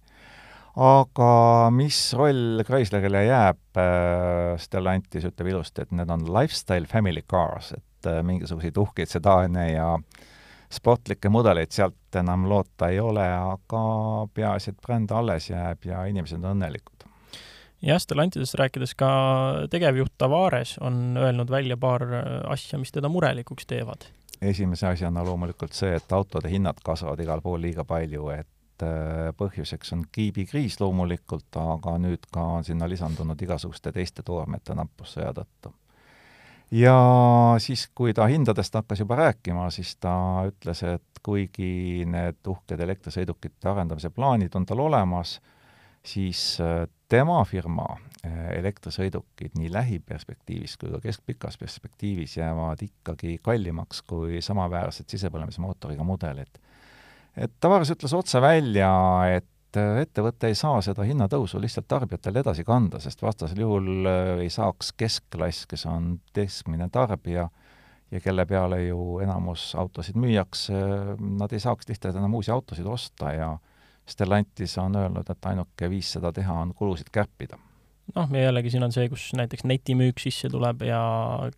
[0.76, 1.32] aga
[1.72, 8.12] mis roll Chryslerile jääb, äh, Stellantis ütleb ilusti, et need on lifestyle family cars, et
[8.12, 10.32] äh, mingisuguseid uhkeid sedaane ja äh,
[10.72, 13.82] sportlikke mudeleid sealt enam loota ei ole, aga
[14.34, 17.06] peaasi, et bränd alles jääb ja inimesed on õnnelikud.
[17.82, 19.10] jah, Stellantisest rääkides ka
[19.70, 22.02] tegevjuht Tavares on öelnud välja paar
[22.48, 24.08] asja, mis teda murelikuks teevad.
[24.42, 29.92] esimese asjana loomulikult see, et autode hinnad kasvavad igal pool liiga palju, et äh, põhjuseks
[29.92, 35.72] on kiibikriis loomulikult, aga nüüd ka on sinna lisandunud igasuguste teiste toormete nappus sõja tõttu
[36.70, 36.96] ja
[37.62, 40.12] siis, kui ta hindadest hakkas juba rääkima, siis ta
[40.48, 45.40] ütles, et kuigi need uhked elektrisõidukite arendamise plaanid on tal olemas,
[46.06, 54.02] siis äh, tema firma äh, elektrisõidukid nii lähiperspektiivis kui ka keskpikas perspektiivis jäävad ikkagi kallimaks
[54.06, 56.62] kui samaväärsed sisepõlemismootoriga mudelid.
[57.36, 58.92] et Tavares ütles otse välja,
[59.36, 64.08] et et äh, ettevõte ei saa seda hinnatõusu lihtsalt tarbijatele edasi kanda, sest vastasel juhul
[64.08, 67.48] äh, ei saaks keskklass, kes on keskmine tarbija
[68.10, 70.78] ja kelle peale ju enamus autosid müüakse,
[71.18, 73.56] nad ei saaks lihtsalt enam uusi autosid osta ja
[74.06, 77.58] Stellantis on öelnud, et ainuke viis seda teha on kulusid kärpida
[78.14, 81.00] noh, ja jällegi siin on see, kus näiteks netimüük sisse tuleb ja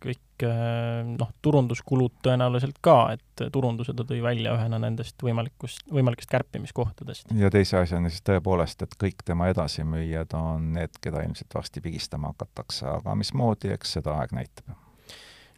[0.01, 6.31] kõik eh, noh, turunduskulud tõenäoliselt ka, et turunduse ta tõi välja ühena nendest võimalikust, võimalikest
[6.33, 7.33] kärpimiskohtadest.
[7.37, 12.33] ja teise asjana siis tõepoolest, et kõik tema edasimüüjad on need, keda ilmselt varsti pigistama
[12.33, 14.77] hakatakse, aga mismoodi, eks seda aeg näitab.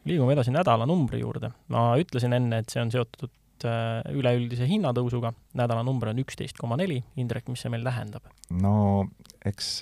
[0.05, 1.53] liigume edasi nädalanumbri juurde.
[1.69, 3.31] ma ütlesin enne, et see on seotud
[3.63, 8.27] eh, üleüldise hinnatõusuga, nädalanumber on üksteist koma neli, Indrek, mis see meil tähendab?
[8.51, 9.07] no
[9.45, 9.79] eks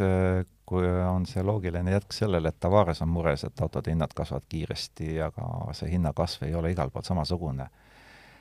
[0.69, 4.45] eh, kui on see loogiline jätk sellele, et Tavares on mures, et autode hinnad kasvavad
[4.49, 7.69] kiiresti, aga see hinnakasv ei ole igal pool samasugune.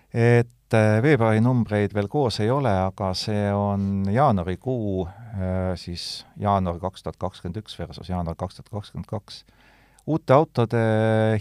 [0.09, 6.79] et äh, veebruari numbreid veel koos ei ole, aga see on jaanuarikuu, äh, siis jaanuar
[6.81, 9.45] kaks tuhat kakskümmend üks versus jaanuar kaks tuhat kakskümmend kaks.
[10.07, 10.81] uute autode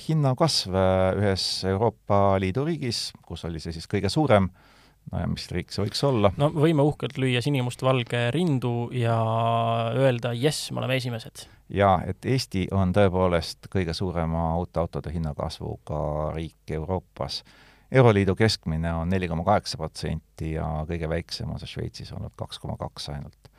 [0.07, 4.49] hinnakasv äh, ühes Euroopa Liidu riigis, kus oli see siis kõige suurem,
[5.11, 6.31] no ja mis riik see võiks olla?
[6.37, 9.19] no võime uhkelt lüüa sinimustvalge rindu ja
[9.95, 11.47] öelda jess, me oleme esimesed.
[11.69, 17.43] jaa, et Eesti on tõepoolest kõige suurema uute autode hinnakasvuga riik Euroopas
[17.91, 22.59] Euroliidu keskmine on neli koma kaheksa protsenti ja kõige väiksem on see Šveitsis olnud kaks
[22.59, 23.51] koma kaks ainult.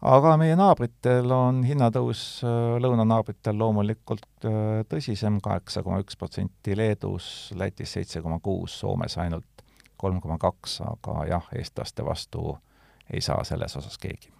[0.00, 7.52] aga meie naabritel on hinnatõus, äh, lõunanaabritel loomulikult äh, tõsisem, kaheksa koma üks protsenti Leedus,
[7.56, 9.59] Lätis seitse koma kuus, Soomes ainult
[10.00, 12.56] kolm koma kaks, aga jah, eestlaste vastu
[13.12, 14.32] ei saa selles osas keegi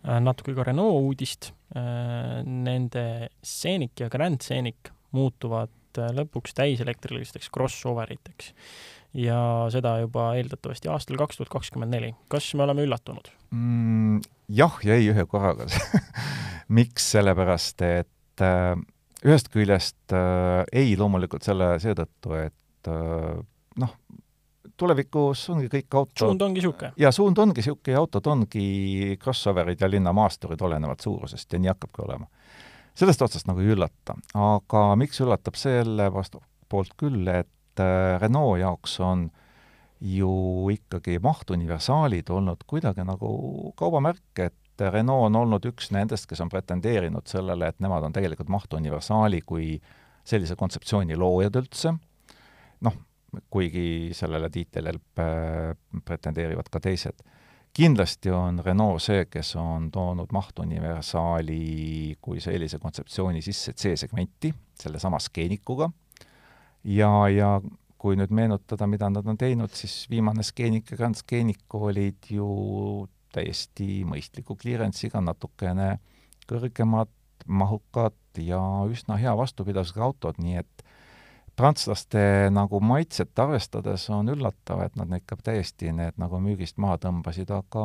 [0.00, 1.50] Äh, natuke ka Renault uudist.
[1.76, 8.54] Äh, nende Scenic ja Grand Scenic muutuvad äh, lõpuks täiselektrilisteks crossover iteks.
[9.10, 12.12] ja seda juba eeldatavasti aastal kaks tuhat kakskümmend neli.
[12.30, 14.20] kas me oleme üllatunud mm,?
[14.54, 15.66] jah ja ei ühe korraga
[16.78, 18.78] miks, sellepärast et äh,
[19.26, 23.42] ühest küljest äh, ei loomulikult selle, seetõttu, et äh,
[23.82, 23.96] noh,
[24.80, 26.92] tulevikus ongi kõik auto suund ongi niisugune?
[27.00, 32.04] jaa, suund ongi niisugune ja autod ongi crossoverid ja linnamaasturid, olenevalt suurusest ja nii hakkabki
[32.06, 32.26] olema.
[32.94, 34.16] sellest otsast nagu ei üllata.
[34.34, 39.28] aga miks üllatab selle vastu poolt küll, et äh, Renault jaoks on
[40.00, 46.48] ju ikkagi mahtuniversaalid olnud kuidagi nagu kaubamärk, et Renault on olnud üks nendest, kes on
[46.48, 49.74] pretendeerinud sellele, et nemad on tegelikult mahtuniversaali kui
[50.24, 51.92] sellise kontseptsiooni loojad üldse,
[52.86, 52.96] noh,
[53.50, 54.94] kuigi sellele tiitlile
[56.04, 57.22] pretendeerivad ka teised.
[57.72, 65.90] kindlasti on Renault see, kes on toonud mahtuniversaali kui sellise kontseptsiooni sisse C-segmenti, sellesama skeenikuga,
[66.84, 67.60] ja, ja
[68.00, 73.06] kui nüüd meenutada, mida nad on teinud, siis viimane skeenik ja Grand Scenic olid ju
[73.30, 75.98] täiesti mõistliku clearance'iga, natukene
[76.50, 77.12] kõrgemad,
[77.46, 80.84] mahukad ja üsna hea vastupidavusega autod, nii et
[81.60, 82.22] prantslaste
[82.54, 87.84] nagu maitset arvestades on üllatav, et nad ikka täiesti need nagu müügist maha tõmbasid, aga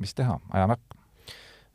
[0.00, 0.96] mis teha, ajamärk.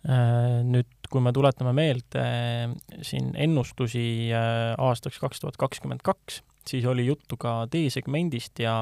[0.06, 2.74] Äh, nüüd, kui me tuletame meelde äh,
[3.06, 8.76] siin ennustusi äh, aastaks kaks tuhat kakskümmend kaks, siis oli juttu ka D-segmendist ja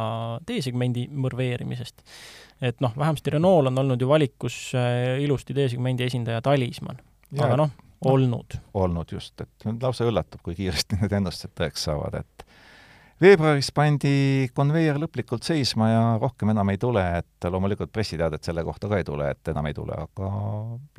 [0.43, 2.04] D-segmendi mõrveerimisest.
[2.63, 4.58] et noh, vähemasti Renault on olnud ju valikus
[5.19, 6.99] ilusti D-segmendi esindaja Talismann,
[7.39, 7.71] aga noh,
[8.04, 8.60] olnud.
[8.73, 12.45] olnud just, et lausa üllatab, kui kiiresti need ennustused tõeks saavad, et
[13.21, 18.89] veebruaris pandi konveier lõplikult seisma ja rohkem enam ei tule, et loomulikult pressiteadet selle kohta
[18.91, 20.30] ka ei tule, et enam ei tule, aga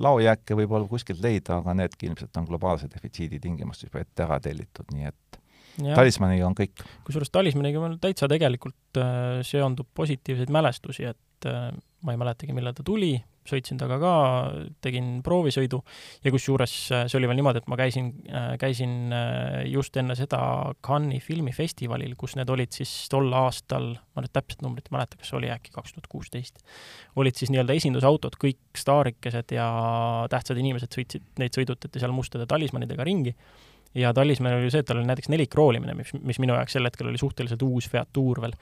[0.06, 4.40] laojääke võib olla kuskilt leida, aga needki ilmselt on globaalse defitsiidi tingimustes juba ette ära
[4.44, 5.40] tellitud, nii et
[5.82, 5.94] ja.
[5.98, 6.84] talismaniga on kõik.
[7.06, 11.70] kusjuures talismaniga mul täitsa tegelikult äh, seondub positiivseid mälestusi, et äh,
[12.04, 13.16] ma ei mäletagi, millal ta tuli,
[13.48, 14.12] sõitsin temaga ka,
[14.84, 15.80] tegin proovisõidu
[16.24, 20.16] ja kusjuures äh, see oli veel niimoodi, et ma käisin, äh, käisin äh, just enne
[20.18, 20.40] seda
[20.84, 25.34] Cannes'i filmifestivalil, kus need olid siis tol aastal, ma nüüd täpset numbrit ei mäleta, kas
[25.36, 26.64] oli äkki kaks tuhat kuusteist,
[27.20, 29.68] olid siis nii-öelda esindusautod, kõik staarikesed ja
[30.32, 33.36] tähtsad inimesed sõitsid, neid sõidutati seal mustade talismanidega ringi
[33.94, 37.10] ja talismanil oli see, et tal oli näiteks nelikroolimine, mis, mis minu jaoks sel hetkel
[37.10, 38.56] oli suhteliselt uus Fiat Tour veel.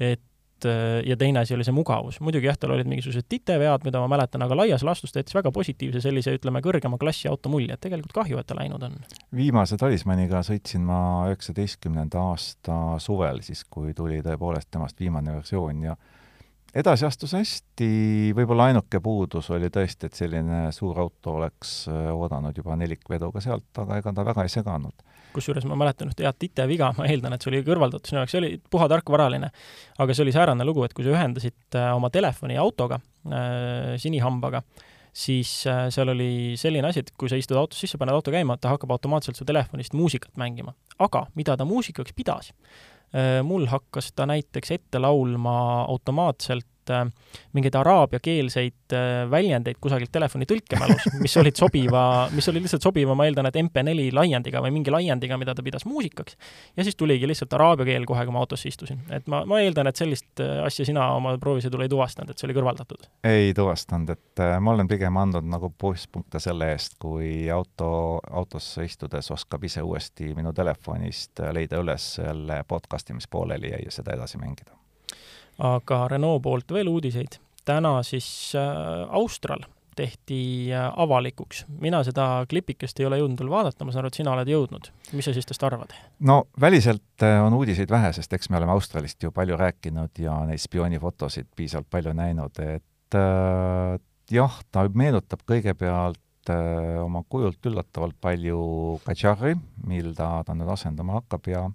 [0.00, 0.22] et
[0.68, 2.20] Äh, ja teine asi oli see mugavus.
[2.20, 5.52] muidugi jah, tal olid mingisugused titevead, mida ma mäletan, aga laias laastus ta jättis väga
[5.54, 8.96] positiivse sellise, ütleme, kõrgema klassi auto mulje, et tegelikult kahju, et ta läinud on.
[9.36, 15.96] viimase talismaniga sõitsin ma üheksateistkümnenda aasta suvel, siis kui tuli tõepoolest temast viimane versioon ja
[16.74, 17.90] edasi astus hästi,
[18.36, 23.70] võib-olla ainuke puudus oli tõesti, et selline suur auto oleks äh, oodanud juba nelikveduga sealt,
[23.82, 27.44] aga ega ta väga ei seganud kusjuures ma mäletan ühte head titeviga, ma eeldan, et
[27.44, 29.50] see oli kõrvaldatud sinu jaoks, see oli puha tarkvaraline.
[30.02, 34.62] aga see oli säärane lugu, et kui sa ühendasid äh, oma telefoni autoga äh,, sinihambaga,
[35.12, 38.58] siis äh, seal oli selline asi, et kui sa istud autos sisse, paned auto käima,
[38.58, 40.74] ta hakkab automaatselt su telefonist muusikat mängima.
[40.98, 42.52] aga mida ta muusikaks pidas?
[43.42, 47.04] Mul hakkas ta näiteks ette laulma automaatselt äh,
[47.52, 52.02] mingeid araabiakeelseid äh, väljendeid kusagilt telefoni tõlkemälus, mis olid sobiva,
[52.34, 55.86] mis oli lihtsalt sobiva, ma eeldan, et MP4 laiendiga või mingi laiendiga, mida ta pidas
[55.88, 56.36] muusikaks.
[56.76, 59.02] ja siis tuligi lihtsalt araabia keel kohe, kui ma autosse istusin.
[59.10, 62.48] et ma, ma eeldan, et sellist äh, asja sina oma proovisõidul ei tuvastanud, et see
[62.48, 63.08] oli kõrvaldatud?
[63.28, 67.92] ei tuvastanud, et ma olen pigem andnud nagu plusspunkte selle eest, kui auto,
[68.30, 73.98] autosse istudes oskab ise uuesti minu telefonist leida üles selle podcast'i, mis pooleli jäi ja
[74.00, 74.79] seda edasi mängida
[75.60, 77.38] aga Renault poolt veel uudiseid.
[77.64, 81.64] täna siis äh, Austral tehti äh, avalikuks.
[81.80, 84.90] mina seda klipikest ei ole jõudnud veel vaadata, ma saan aru, et sina oled jõudnud.
[85.12, 85.92] mis sa siis tast arvad?
[86.20, 90.38] no väliselt äh, on uudiseid vähe, sest eks me oleme Australist ju palju rääkinud ja
[90.48, 93.98] neid spioonifotosid piisavalt palju näinud, et äh,
[94.30, 98.62] jah, ta meenutab kõigepealt äh, oma kujult üllatavalt palju
[99.04, 99.56] Kadžari,
[99.90, 101.66] mil ta, ta nüüd asendama hakkab ja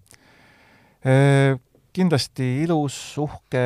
[1.05, 1.59] äh,
[1.95, 3.65] kindlasti ilus, uhke,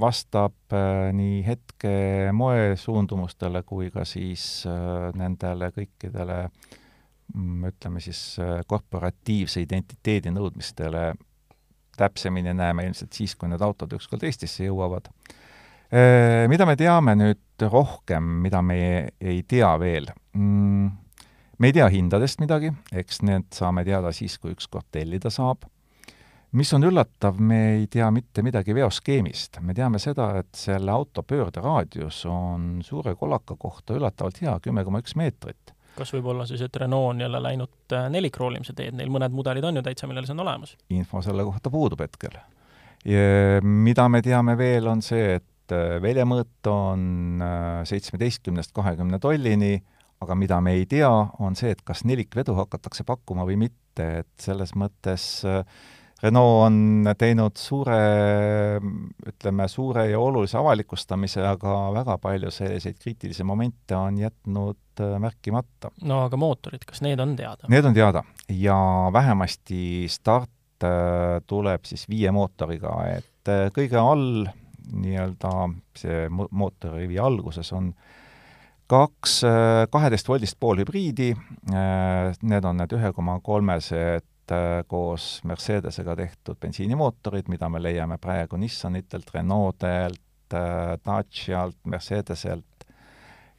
[0.00, 1.92] vastab äh, nii hetke
[2.32, 6.38] moesuundumustele kui ka siis äh, nendele kõikidele
[7.34, 11.12] mm, ütleme siis äh, korporatiivse identiteedi nõudmistele
[11.98, 15.10] täpsemini näeme ilmselt siis, kui need autod ükskord Eestisse jõuavad.
[16.48, 20.86] Mida me teame nüüd rohkem, mida me ei, ei tea veel mm,?
[21.60, 25.68] me ei tea hindadest midagi, eks need saame teada siis, kui ükskord tellida saab.
[26.52, 29.60] Mis on üllatav, me ei tea mitte midagi veoskeemist.
[29.60, 35.00] me teame seda, et selle auto pöörderaadius on suure kolaka kohta üllatavalt hea, kümme koma
[35.04, 39.10] üks meetrit kas võib olla siis, et Renault on jälle läinud äh, nelikroolimise teed, neil
[39.12, 40.76] mõned mudelid on ju täitsa, millel see on olemas?
[40.92, 42.38] info selle kohta puudub hetkel.
[43.62, 49.82] mida me teame veel, on see, et äh, väljamõõt on äh, seitsmeteistkümnest kahekümne tollini,
[50.22, 51.10] aga mida me ei tea,
[51.42, 55.64] on see, et kas nelikvedu hakatakse pakkuma või mitte, et selles mõttes äh,
[56.22, 57.96] Renault on teinud suure,
[59.26, 65.90] ütleme, suure ja olulise avalikustamise, aga väga palju selliseid kriitilisi momente on jätnud äh, märkimata.
[66.06, 67.66] no aga mootorid, kas need on teada?
[67.72, 68.78] Need on teada ja
[69.12, 74.44] vähemasti start äh, tuleb siis viie mootoriga, et kõige all
[74.92, 75.52] nii-öelda
[75.98, 78.18] see mootorrivi alguses on äh,
[78.92, 79.40] kaks
[79.90, 81.30] kaheteistvoldist poolhübriidi,
[81.72, 84.26] need on need ühe koma kolmesed
[84.86, 90.20] koos Mercedesega tehtud bensiinimootorid, mida me leiame praegu Nissanitelt, Renaultelt,
[91.04, 92.66] Dacialt, Mercedeselt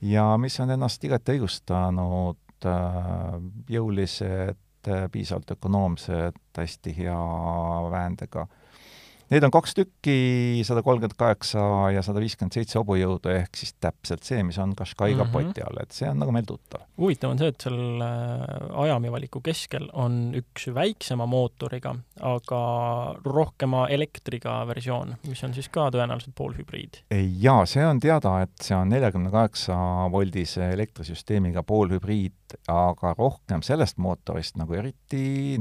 [0.03, 2.67] ja mis on ennast igati õigustanud,
[3.69, 4.59] jõulised,
[5.11, 7.19] piisavalt ökonoomsed, hästi hea
[7.91, 8.47] väändega
[9.33, 14.21] Neid on kaks tükki, sada kolmkümmend kaheksa ja sada viiskümmend seitse hobujõudu, ehk siis täpselt
[14.27, 15.69] see, mis on Qashqai kapoti mm -hmm.
[15.71, 16.83] all, et see on nagu meil tuttav.
[17.01, 18.43] huvitav on see, et seal äh,
[18.83, 22.61] ajamivaliku keskel on üks väiksema mootoriga, aga
[23.25, 27.01] rohkema elektriga versioon, mis on siis ka tõenäoliselt poolhübriid.
[27.41, 29.73] jaa, see on teada, et see on neljakümne kaheksa
[30.11, 32.37] voldise elektrisüsteemiga poolhübriid,
[32.71, 35.59] aga rohkem sellest mootorist nagu eriti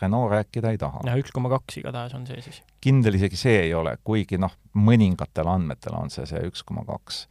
[0.00, 1.02] Renault rääkida ei taha.
[1.06, 4.52] jah, üks koma kaks igatahes on see siis kindel isegi see ei ole, kuigi noh,
[4.78, 7.26] mõningatel andmetel on see see üks koma kaks.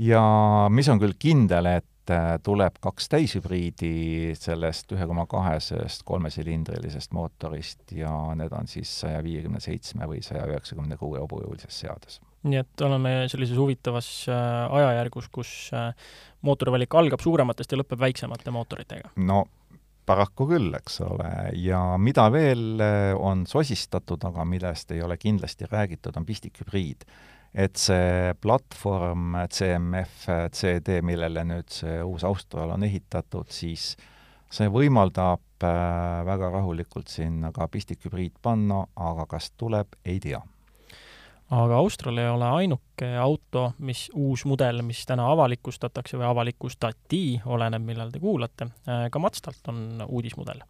[0.00, 0.22] ja
[0.72, 7.94] mis on küll kindel, et äh, tuleb kaks täishübriidi sellest ühe koma kahesest kolmesilindrilisest mootorist
[7.96, 12.20] ja need on siis saja viiekümne seitsme või saja üheksakümne kuue hobujõulises seades.
[12.48, 15.90] Nii et oleme sellises huvitavas äh, ajajärgus, kus äh,
[16.46, 19.12] mootorivalik algab suurematest ja lõpeb väiksemate mootoritega?
[19.28, 19.44] no
[20.10, 25.68] paraku küll, eks ole, ja mida veel eh, on sosistatud, aga millest ei ole kindlasti
[25.70, 27.04] räägitud, on pistikhübriid.
[27.54, 33.96] et see platvorm CMF CD, millele nüüd see uus Austral on ehitatud, siis
[34.50, 35.66] see võimaldab
[36.26, 40.40] väga rahulikult sinna ka pistikhübriid panna, aga kas tuleb, ei tea
[41.50, 47.82] aga Austral ei ole ainuke auto, mis, uus mudel, mis täna avalikustatakse või avalikustati, oleneb,
[47.86, 48.70] millal te kuulate,
[49.10, 50.62] ka Mazdalt on uudismudel.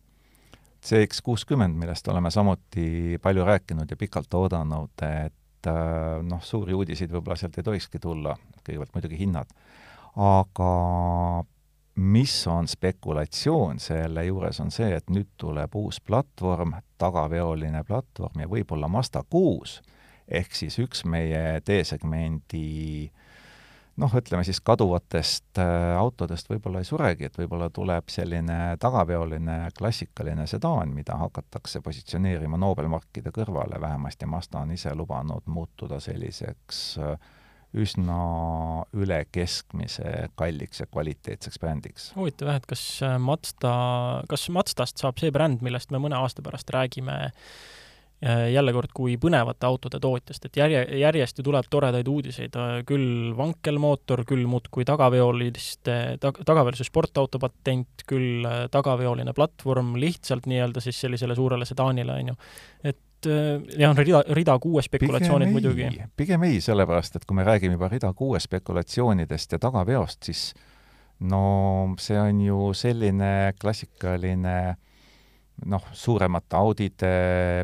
[0.81, 7.13] CX kuuskümmend, millest oleme samuti palju rääkinud ja pikalt oodanud, et äh, noh, suuri uudiseid
[7.13, 8.33] võib-olla sealt ei tohikski tulla,
[8.65, 9.53] kõigepealt muidugi hinnad,
[10.17, 10.71] aga
[12.01, 18.49] mis on spekulatsioon selle juures, on see, et nüüd tuleb uus platvorm, tagaveoline platvorm ja
[18.49, 19.83] võib-olla Mazda kuus
[20.31, 23.11] ehk siis üks meie D-segmendi
[24.01, 30.47] noh, ütleme siis kaduvatest äh, autodest võib-olla ei suregi, et võib-olla tuleb selline tagaveoline klassikaline
[30.51, 37.31] sedaan, mida hakatakse positsioneerima Nobelmarkide kõrvale, vähemasti Mazda on ise lubanud muutuda selliseks äh,
[37.81, 38.21] üsna
[38.99, 42.11] üle keskmise kalliks ja kvaliteetseks brändiks.
[42.17, 43.75] huvitav jah, et kas äh, Mazda,
[44.31, 47.21] kas Mazdast saab see bränd, millest me mõne aasta pärast räägime,
[48.53, 53.31] jälle kord kui põnevate autode tootjast, et järje, järjest ju tuleb toredaid uudiseid, äh, küll
[53.37, 61.01] vankelmootor, küll muudkui tagaveoliste tag,, tagaveolise sportauto patent, küll äh, tagaveoline platvorm lihtsalt nii-öelda siis
[61.01, 62.37] sellisele suurele sedaanile, on ju.
[62.93, 63.31] et
[63.77, 66.05] jah, on rida, rida kuue spekulatsioonid pigem muidugi.
[66.17, 70.45] pigem ei, sellepärast et kui me räägime juba rida kuue spekulatsioonidest ja tagaveost, siis
[71.25, 71.43] no
[72.01, 74.79] see on ju selline klassikaline äh,
[75.67, 77.13] noh, suuremate Audide,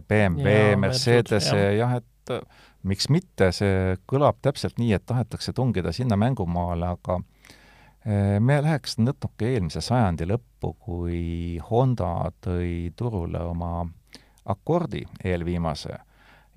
[0.08, 2.42] BMW, Mercedese, jah, et äh,
[2.86, 8.98] miks mitte, see kõlab täpselt nii, et tahetakse tungida sinna mängumaale, aga äh, me läheks
[9.02, 11.22] natuke eelmise sajandi lõppu, kui
[11.70, 13.86] Honda tõi turule oma
[14.46, 15.96] Accordi eelviimase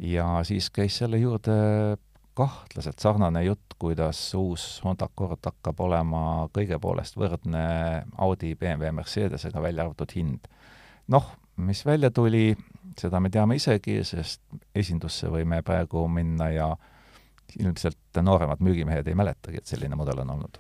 [0.06, 1.56] ja siis käis selle juurde
[2.40, 6.22] kahtlaselt sarnane jutt, kuidas uus Honda Accord hakkab olema
[6.56, 7.64] kõige poolest võrdne
[8.18, 10.48] Audi, BMW, Mercedesega, välja arvatud hind
[11.10, 11.34] noh,
[11.66, 12.54] mis välja tuli,
[13.00, 14.42] seda me teame isegi, sest
[14.76, 16.72] esindusse võime praegu minna ja
[17.60, 20.60] ilmselt nooremad müügimehed ei mäletagi, et selline mudel on olnud.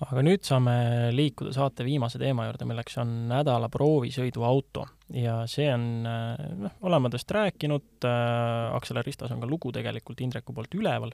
[0.00, 0.74] Aga nüüd saame
[1.12, 4.86] liikuda saate viimase teema juurde, milleks on nädala proovisõiduauto.
[5.12, 10.56] Ja see on, noh, oleme tast rääkinud äh,, Aksel Ristas on ka lugu tegelikult Indreku
[10.56, 11.12] poolt üleval,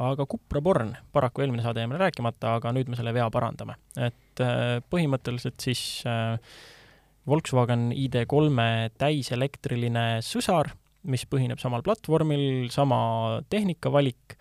[0.00, 3.76] aga Cupra Born, paraku eelmine saade jäi meil rääkimata, aga nüüd me selle vea parandame.
[4.00, 6.40] et äh, põhimõtteliselt siis äh,
[7.26, 10.70] Volkswagen ID3 täiselektriline sõsar,
[11.06, 14.36] mis põhineb samal platvormil, sama tehnikavalik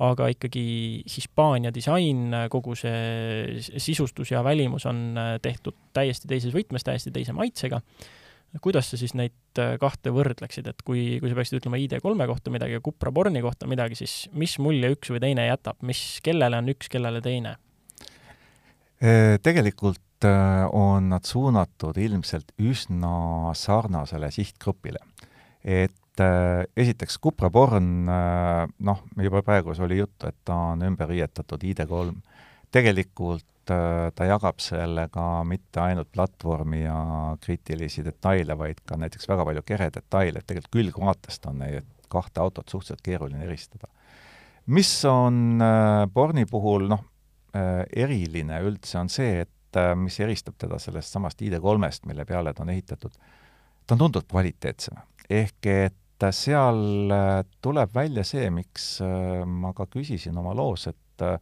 [0.00, 0.64] aga ikkagi
[1.04, 7.82] Hispaania disain, kogu see sisustus ja välimus on tehtud täiesti teises võtmes, täiesti teise maitsega.
[8.60, 12.78] kuidas sa siis neid kahte võrdleksid, et kui, kui sa peaksid ütlema ID3 kohta midagi
[12.78, 16.72] ja Cupra Borni kohta midagi, siis mis mulje üks või teine jätab, mis, kellele on
[16.72, 17.58] üks, kellele teine?
[19.00, 24.98] Äh, tegelikult on nad suunatud ilmselt üsna sarnasele sihtgrupile.
[25.64, 31.08] et äh, esiteks Cupra Born, äh, noh, juba praegu oli juttu, et ta on ümber
[31.08, 32.14] riietatud ID3.
[32.72, 39.44] tegelikult äh, ta jagab sellega mitte ainult platvormi ja kriitilisi detaile, vaid ka näiteks väga
[39.44, 43.86] palju keredetaile, et tegelikult külgvaatest on neid kahte autot suhteliselt keeruline eristada.
[44.66, 45.62] mis on
[46.14, 47.04] Borni puhul noh,
[47.52, 49.50] eriline üldse, on see, et
[49.94, 53.14] mis eristab teda sellest samast ID3-st, mille peale ta on ehitatud,
[53.86, 54.96] ta on tunduvalt kvaliteetsem.
[55.30, 60.86] ehk et et seal äh, tuleb välja see, miks äh, ma ka küsisin oma loos,
[60.90, 61.38] et äh,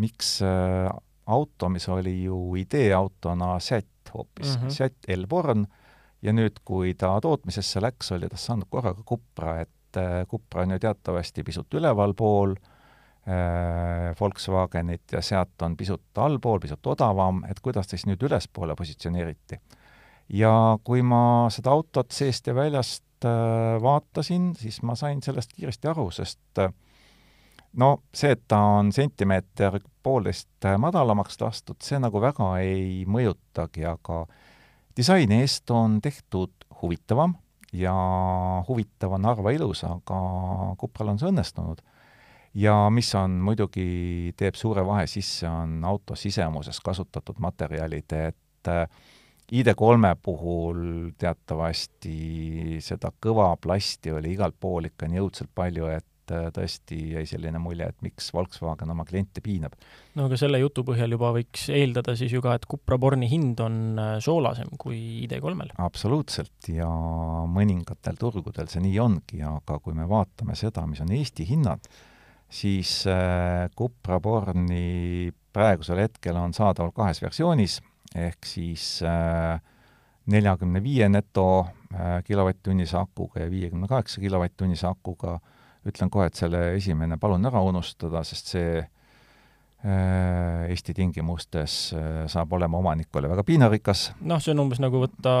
[0.00, 4.70] miks auto, mis oli ju ideeautona Seat hoopis mm, -hmm.
[4.70, 5.66] Seat Elborn,
[6.22, 10.78] ja nüüd, kui ta tootmisesse läks, oli tast saanud korraga Cupra, et Cupra on ju
[10.78, 12.73] teatavasti pisut ülevalpool äh,
[14.20, 19.60] Volkswagenit ja Seat on pisut allpool, pisut odavam, et kuidas ta siis nüüd ülespoole positsioneeriti.
[20.28, 20.52] ja
[20.84, 26.10] kui ma seda autot seest ja väljast Äh, vaatasin, siis ma sain sellest kiiresti aru,
[26.12, 26.72] sest äh,
[27.80, 33.86] no see, et ta on sentimeeter poolteist äh, madalamaks lastud, see nagu väga ei mõjutagi,
[33.88, 34.18] aga
[34.98, 37.38] disaini eest on tehtud huvitavam
[37.72, 37.94] ja
[38.68, 40.20] huvitav on harva ilus, aga
[40.80, 41.80] Cupral on see õnnestunud.
[42.54, 48.86] Ja mis on muidugi, teeb suure vahe sisse, on auto sisemuses kasutatud materjalid, et äh,
[49.52, 56.46] ID3 puhul teatavasti seda kõva plasti oli igalt pool ikka nii õudselt palju, et äh,
[56.54, 59.74] tõesti jäi selline mulje, et miks Volkswagen oma kliente piinab.
[60.14, 63.60] no aga selle jutu põhjal juba võiks eeldada siis ju ka, et Cupra Borni hind
[63.66, 65.74] on äh, soolasem kui ID3-l.
[65.82, 66.88] absoluutselt, ja
[67.50, 71.92] mõningatel turgudel see nii ongi, aga kui me vaatame seda, mis on Eesti hinnad,
[72.54, 77.80] siis äh, Cupra Borni praegusel hetkel on saadaval kahes versioonis
[78.14, 79.58] ehk siis äh,
[80.30, 85.38] neljakümne viie neto äh, kilovatt-tunnise akuga ja viiekümne kaheksa kilovatt-tunnise akuga,
[85.84, 88.93] ütlen kohe, et selle esimene palun ära unustada, sest see Äh,
[89.84, 94.06] Eesti tingimustes äh, saab olema omanikule väga piinarikas.
[94.24, 95.34] noh, see on umbes nagu võtta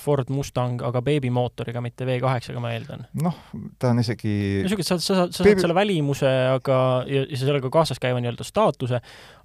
[0.00, 3.04] Ford Mustang, aga beebimootoriga, mitte V8-ga, ma eeldan.
[3.20, 3.36] noh,
[3.76, 4.32] ta on isegi
[4.64, 5.52] niisugune, sa, sa, sa Baby...
[5.52, 6.78] saad selle välimuse, aga,
[7.12, 9.02] ja, ja sellega kaasas käiva nii-öelda staatuse,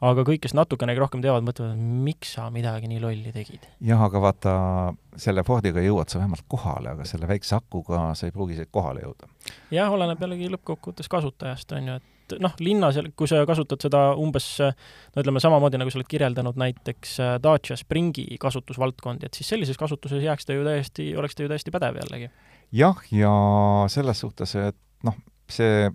[0.08, 3.68] aga kõik, kes natukenegi rohkem teavad, mõtlevad, miks sa midagi nii lolli tegid.
[3.84, 4.56] jah, aga vaata,
[5.20, 9.04] selle Fordiga jõuad sa vähemalt kohale, aga selle väikse akuga sa ei pruugi isegi kohale
[9.04, 9.28] jõuda.
[9.76, 14.04] jah, oleneb jällegi lõppkokkuvõttes kasutajast, on ju, et et noh, linnas, kui sa kasutad seda
[14.20, 19.52] umbes no ütleme, samamoodi nagu sa oled kirjeldanud näiteks äh, Dacia Springi kasutusvaldkondi, et siis
[19.54, 22.32] sellises kasutuses jääks ta ju täiesti, oleks ta ju täiesti pädev jällegi.
[22.72, 23.34] jah, ja
[23.94, 25.18] selles suhtes, et noh,
[25.52, 25.90] see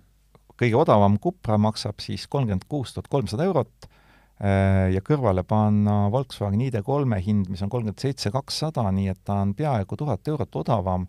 [0.58, 6.62] kõige odavam Cupra maksab siis kolmkümmend kuus tuhat kolmsada eurot äh, ja kõrvale panna Volkswagen
[6.66, 11.06] ID3 hind, mis on kolmkümmend seitse kakssada, nii et ta on peaaegu tuhat eurot odavam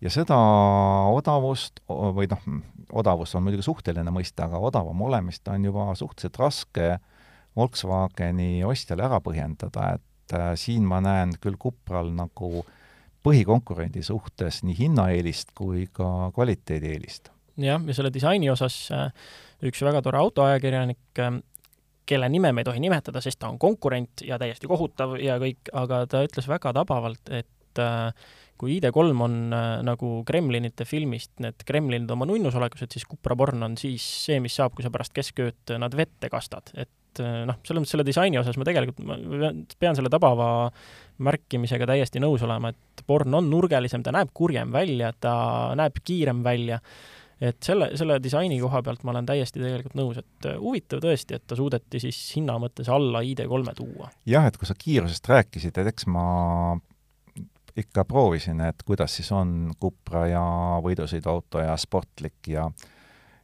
[0.00, 0.38] ja seda
[1.12, 2.44] odavust või noh,
[2.92, 6.90] odavus on muidugi suhteline mõiste, aga odavam olemist on juba suhteliselt raske
[7.58, 12.62] Volkswageni ostjale ära põhjendada, et äh, siin ma näen küll Cupral nagu
[13.26, 17.32] põhikonkurendi suhtes nii hinnaeelist kui ka kvaliteedieelist.
[17.58, 19.10] jah, ja selle disaini osas äh,
[19.66, 21.40] üks väga tore autoajakirjanik, äh,
[22.08, 25.72] kelle nime me ei tohi nimetada, sest ta on konkurent ja täiesti kohutav ja kõik,
[25.76, 28.12] aga ta ütles väga tabavalt, et äh,
[28.58, 33.62] kui ID3 on äh, nagu Kremlinite filmist need Kremlinid oma nunnusolekus, et siis Cupra Born
[33.66, 37.60] on siis see, mis saab, kui sa pärast keskööd nad vette kastad, et äh, noh,
[37.66, 40.50] selles mõttes selle disaini osas ma tegelikult, ma pean selle tabava
[41.24, 45.36] märkimisega täiesti nõus olema, et Born on nurgelisem, ta näeb kurjem välja, ta
[45.78, 46.80] näeb kiirem välja,
[47.38, 51.38] et selle, selle disaini koha pealt ma olen täiesti tegelikult nõus, et äh, huvitav tõesti,
[51.38, 54.10] et ta suudeti siis hinna mõttes alla ID3-e tuua.
[54.26, 56.26] jah, et kui sa kiirusest rääkisid, et eks ma
[57.78, 60.44] ikka proovisin, et kuidas siis on Cupra ja
[60.84, 62.68] võidusõiduauto ja sportlik ja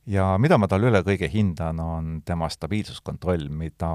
[0.07, 3.91] ja mida ma tal üle kõige hindan, on tema stabiilsuskontroll, mida,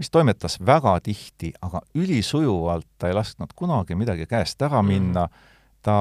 [0.00, 4.88] mis toimetas väga tihti, aga ülisujuvalt, ta ei lasknud kunagi midagi käest ära mhm.
[4.88, 5.48] minna mm,
[5.82, 5.96] ta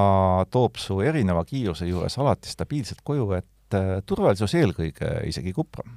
[0.51, 5.87] toob su erineva kiiruse juures alati stabiilselt koju, et äh, turvalisus eelkõige isegi Cupra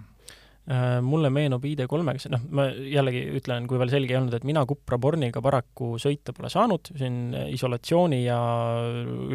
[1.03, 4.95] mulle meenub ID3-ga, noh, ma jällegi ütlen, kui veel selge ei olnud, et mina Cupra
[5.03, 8.37] Borniga paraku sõita pole saanud, siin isolatsiooni ja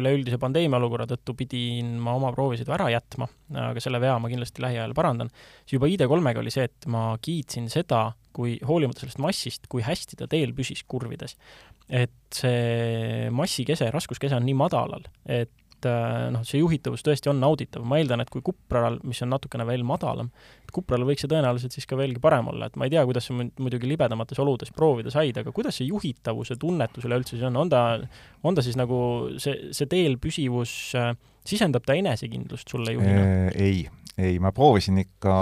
[0.00, 3.28] üleüldise pandeemia olukorra tõttu pidin ma oma proovisõidu ära jätma,
[3.68, 5.28] aga selle vea ma kindlasti lähiajal parandan.
[5.66, 10.16] siis juba ID3-ga oli see, et ma kiitsin seda, kui hoolimata sellest massist, kui hästi
[10.16, 11.36] ta teel püsis kurvides.
[11.88, 17.38] et see massikese, raskuskese on nii madalal, et et äh, noh, see juhitavus tõesti on
[17.42, 20.30] nauditav, ma eeldan, et kui Cupral, mis on natukene veel madalam,
[20.64, 23.28] et Cupral võiks see tõenäoliselt siis ka veelgi parem olla, et ma ei tea, kuidas
[23.28, 27.70] sa muidugi libedamates oludes proovida said, aga kuidas see juhitavuse tunnetus üleüldse siis on, on
[27.70, 27.84] ta,
[28.42, 29.00] on ta siis nagu
[29.38, 31.12] see, see teel püsivus, äh,
[31.46, 33.52] sisendab ta enesekindlust sulle juhina?
[33.54, 33.86] ei,
[34.18, 35.38] ei, ma proovisin ikka,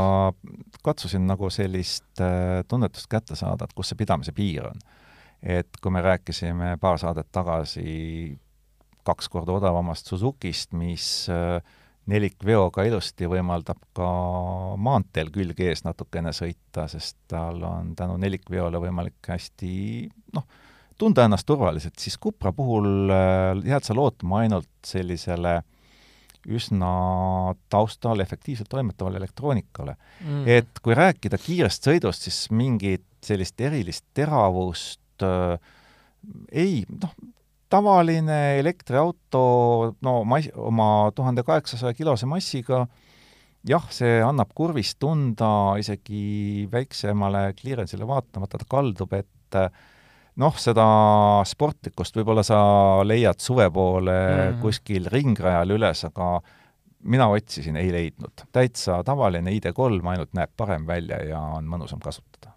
[0.84, 4.88] katsusin nagu sellist äh, tunnetust kätte saada, et kus see pidamise piir on.
[5.40, 8.36] et kui me rääkisime paar saadet tagasi
[9.06, 11.58] kaks korda odavamast Suzukist, mis äh,
[12.10, 14.08] nelikveoga ilusti võimaldab ka
[14.78, 19.72] maanteel külg ees natukene sõita, sest tal on tänu nelikveole võimalik hästi
[20.36, 20.46] noh,
[20.98, 25.60] tunda ennast turvaliselt, siis Cupra puhul äh, jääd sa lootma ainult sellisele
[26.46, 26.90] üsna
[27.72, 29.96] taustal efektiivselt toimetavale elektroonikale.
[30.22, 30.44] Mm..
[30.46, 35.58] et kui rääkida kiirest sõidust, siis mingit sellist erilist teravust äh,
[36.52, 37.14] ei, noh,
[37.72, 39.42] tavaline elektriauto,
[40.06, 42.84] no mas-, oma tuhande kaheksasaja kilose massiga
[43.66, 45.48] jah, see annab kurvis tunda
[45.80, 49.58] isegi väiksemale clearance'ile vaatamata, ta kaldub, et
[50.40, 50.86] noh, seda
[51.48, 52.60] sportlikkust võib-olla sa
[53.06, 56.40] leiad suve poole mm kuskil ringrajal üles, aga
[57.06, 58.46] mina otsisin, ei leidnud.
[58.54, 62.54] täitsa tavaline ID3, ainult näeb parem välja ja on mõnusam kasutada.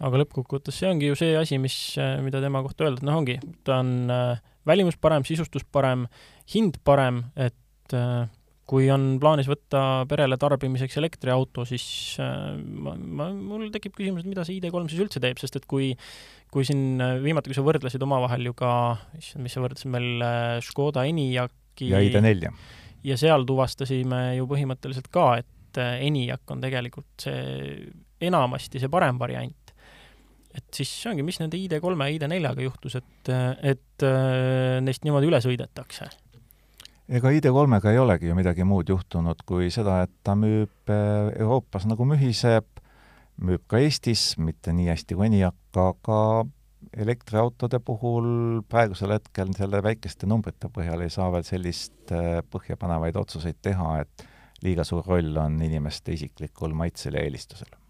[0.00, 1.76] aga lõppkokkuvõttes see ongi ju see asi, mis,
[2.24, 6.06] mida tema kohta öelda, noh, ongi, ta on äh, välimus parem, sisustus parem,
[6.52, 8.28] hind parem, et äh,
[8.68, 11.84] kui on plaanis võtta perele tarbimiseks elektriauto, siis
[12.22, 15.66] äh, ma, ma, mul tekib küsimus, et mida see ID3 siis üldse teeb, sest et
[15.70, 15.92] kui
[16.52, 18.74] kui siin äh, viimati, kui sa võrdlesid omavahel ju ka,
[19.18, 20.26] issand, mis sa võrdlesid meil
[20.64, 22.52] Škoda Enyaqi ja ID4.
[23.08, 25.48] ja seal tuvastasime ju põhimõtteliselt ka, et
[25.82, 27.86] Enyaq on tegelikult see
[28.22, 29.61] enamasti see parem variant
[30.56, 33.32] et siis see ongi, mis nende ID3 ja ID4-ga juhtus, et,
[33.62, 36.10] et äh, neist niimoodi üle sõidetakse?
[37.12, 41.86] ega ID3-ga ei olegi ju midagi muud juhtunud kui seda, et ta müüb äh, Euroopas
[41.90, 42.68] nagu mühiseb,
[43.42, 46.20] müüb ka Eestis, mitte nii hästi kui Enyaq, aga
[47.02, 53.60] elektriautode puhul praegusel hetkel selle väikeste numbrite põhjal ei saa veel sellist äh, põhjapanevaid otsuseid
[53.64, 54.26] teha, et
[54.62, 57.81] liiga suur roll on inimeste isiklikul maitsel ja eelistusel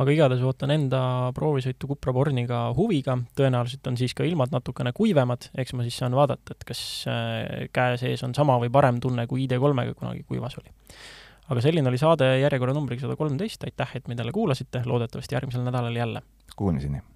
[0.00, 1.00] aga igatahes ootan enda
[1.36, 6.16] proovisõitu Cupra Borniga huviga, tõenäoliselt on siis ka ilmad natukene kuivemad, eks ma siis saan
[6.18, 10.58] vaadata, et kas äh, käe sees on sama või parem tunne, kui ID3-ga kunagi kuivas
[10.60, 10.74] oli.
[11.48, 15.96] aga selline oli saade järjekorranumbriga sada kolmteist, aitäh, et meid jälle kuulasite, loodetavasti järgmisel nädalal
[15.96, 16.22] jälle!
[16.56, 17.13] Kuulmiseni!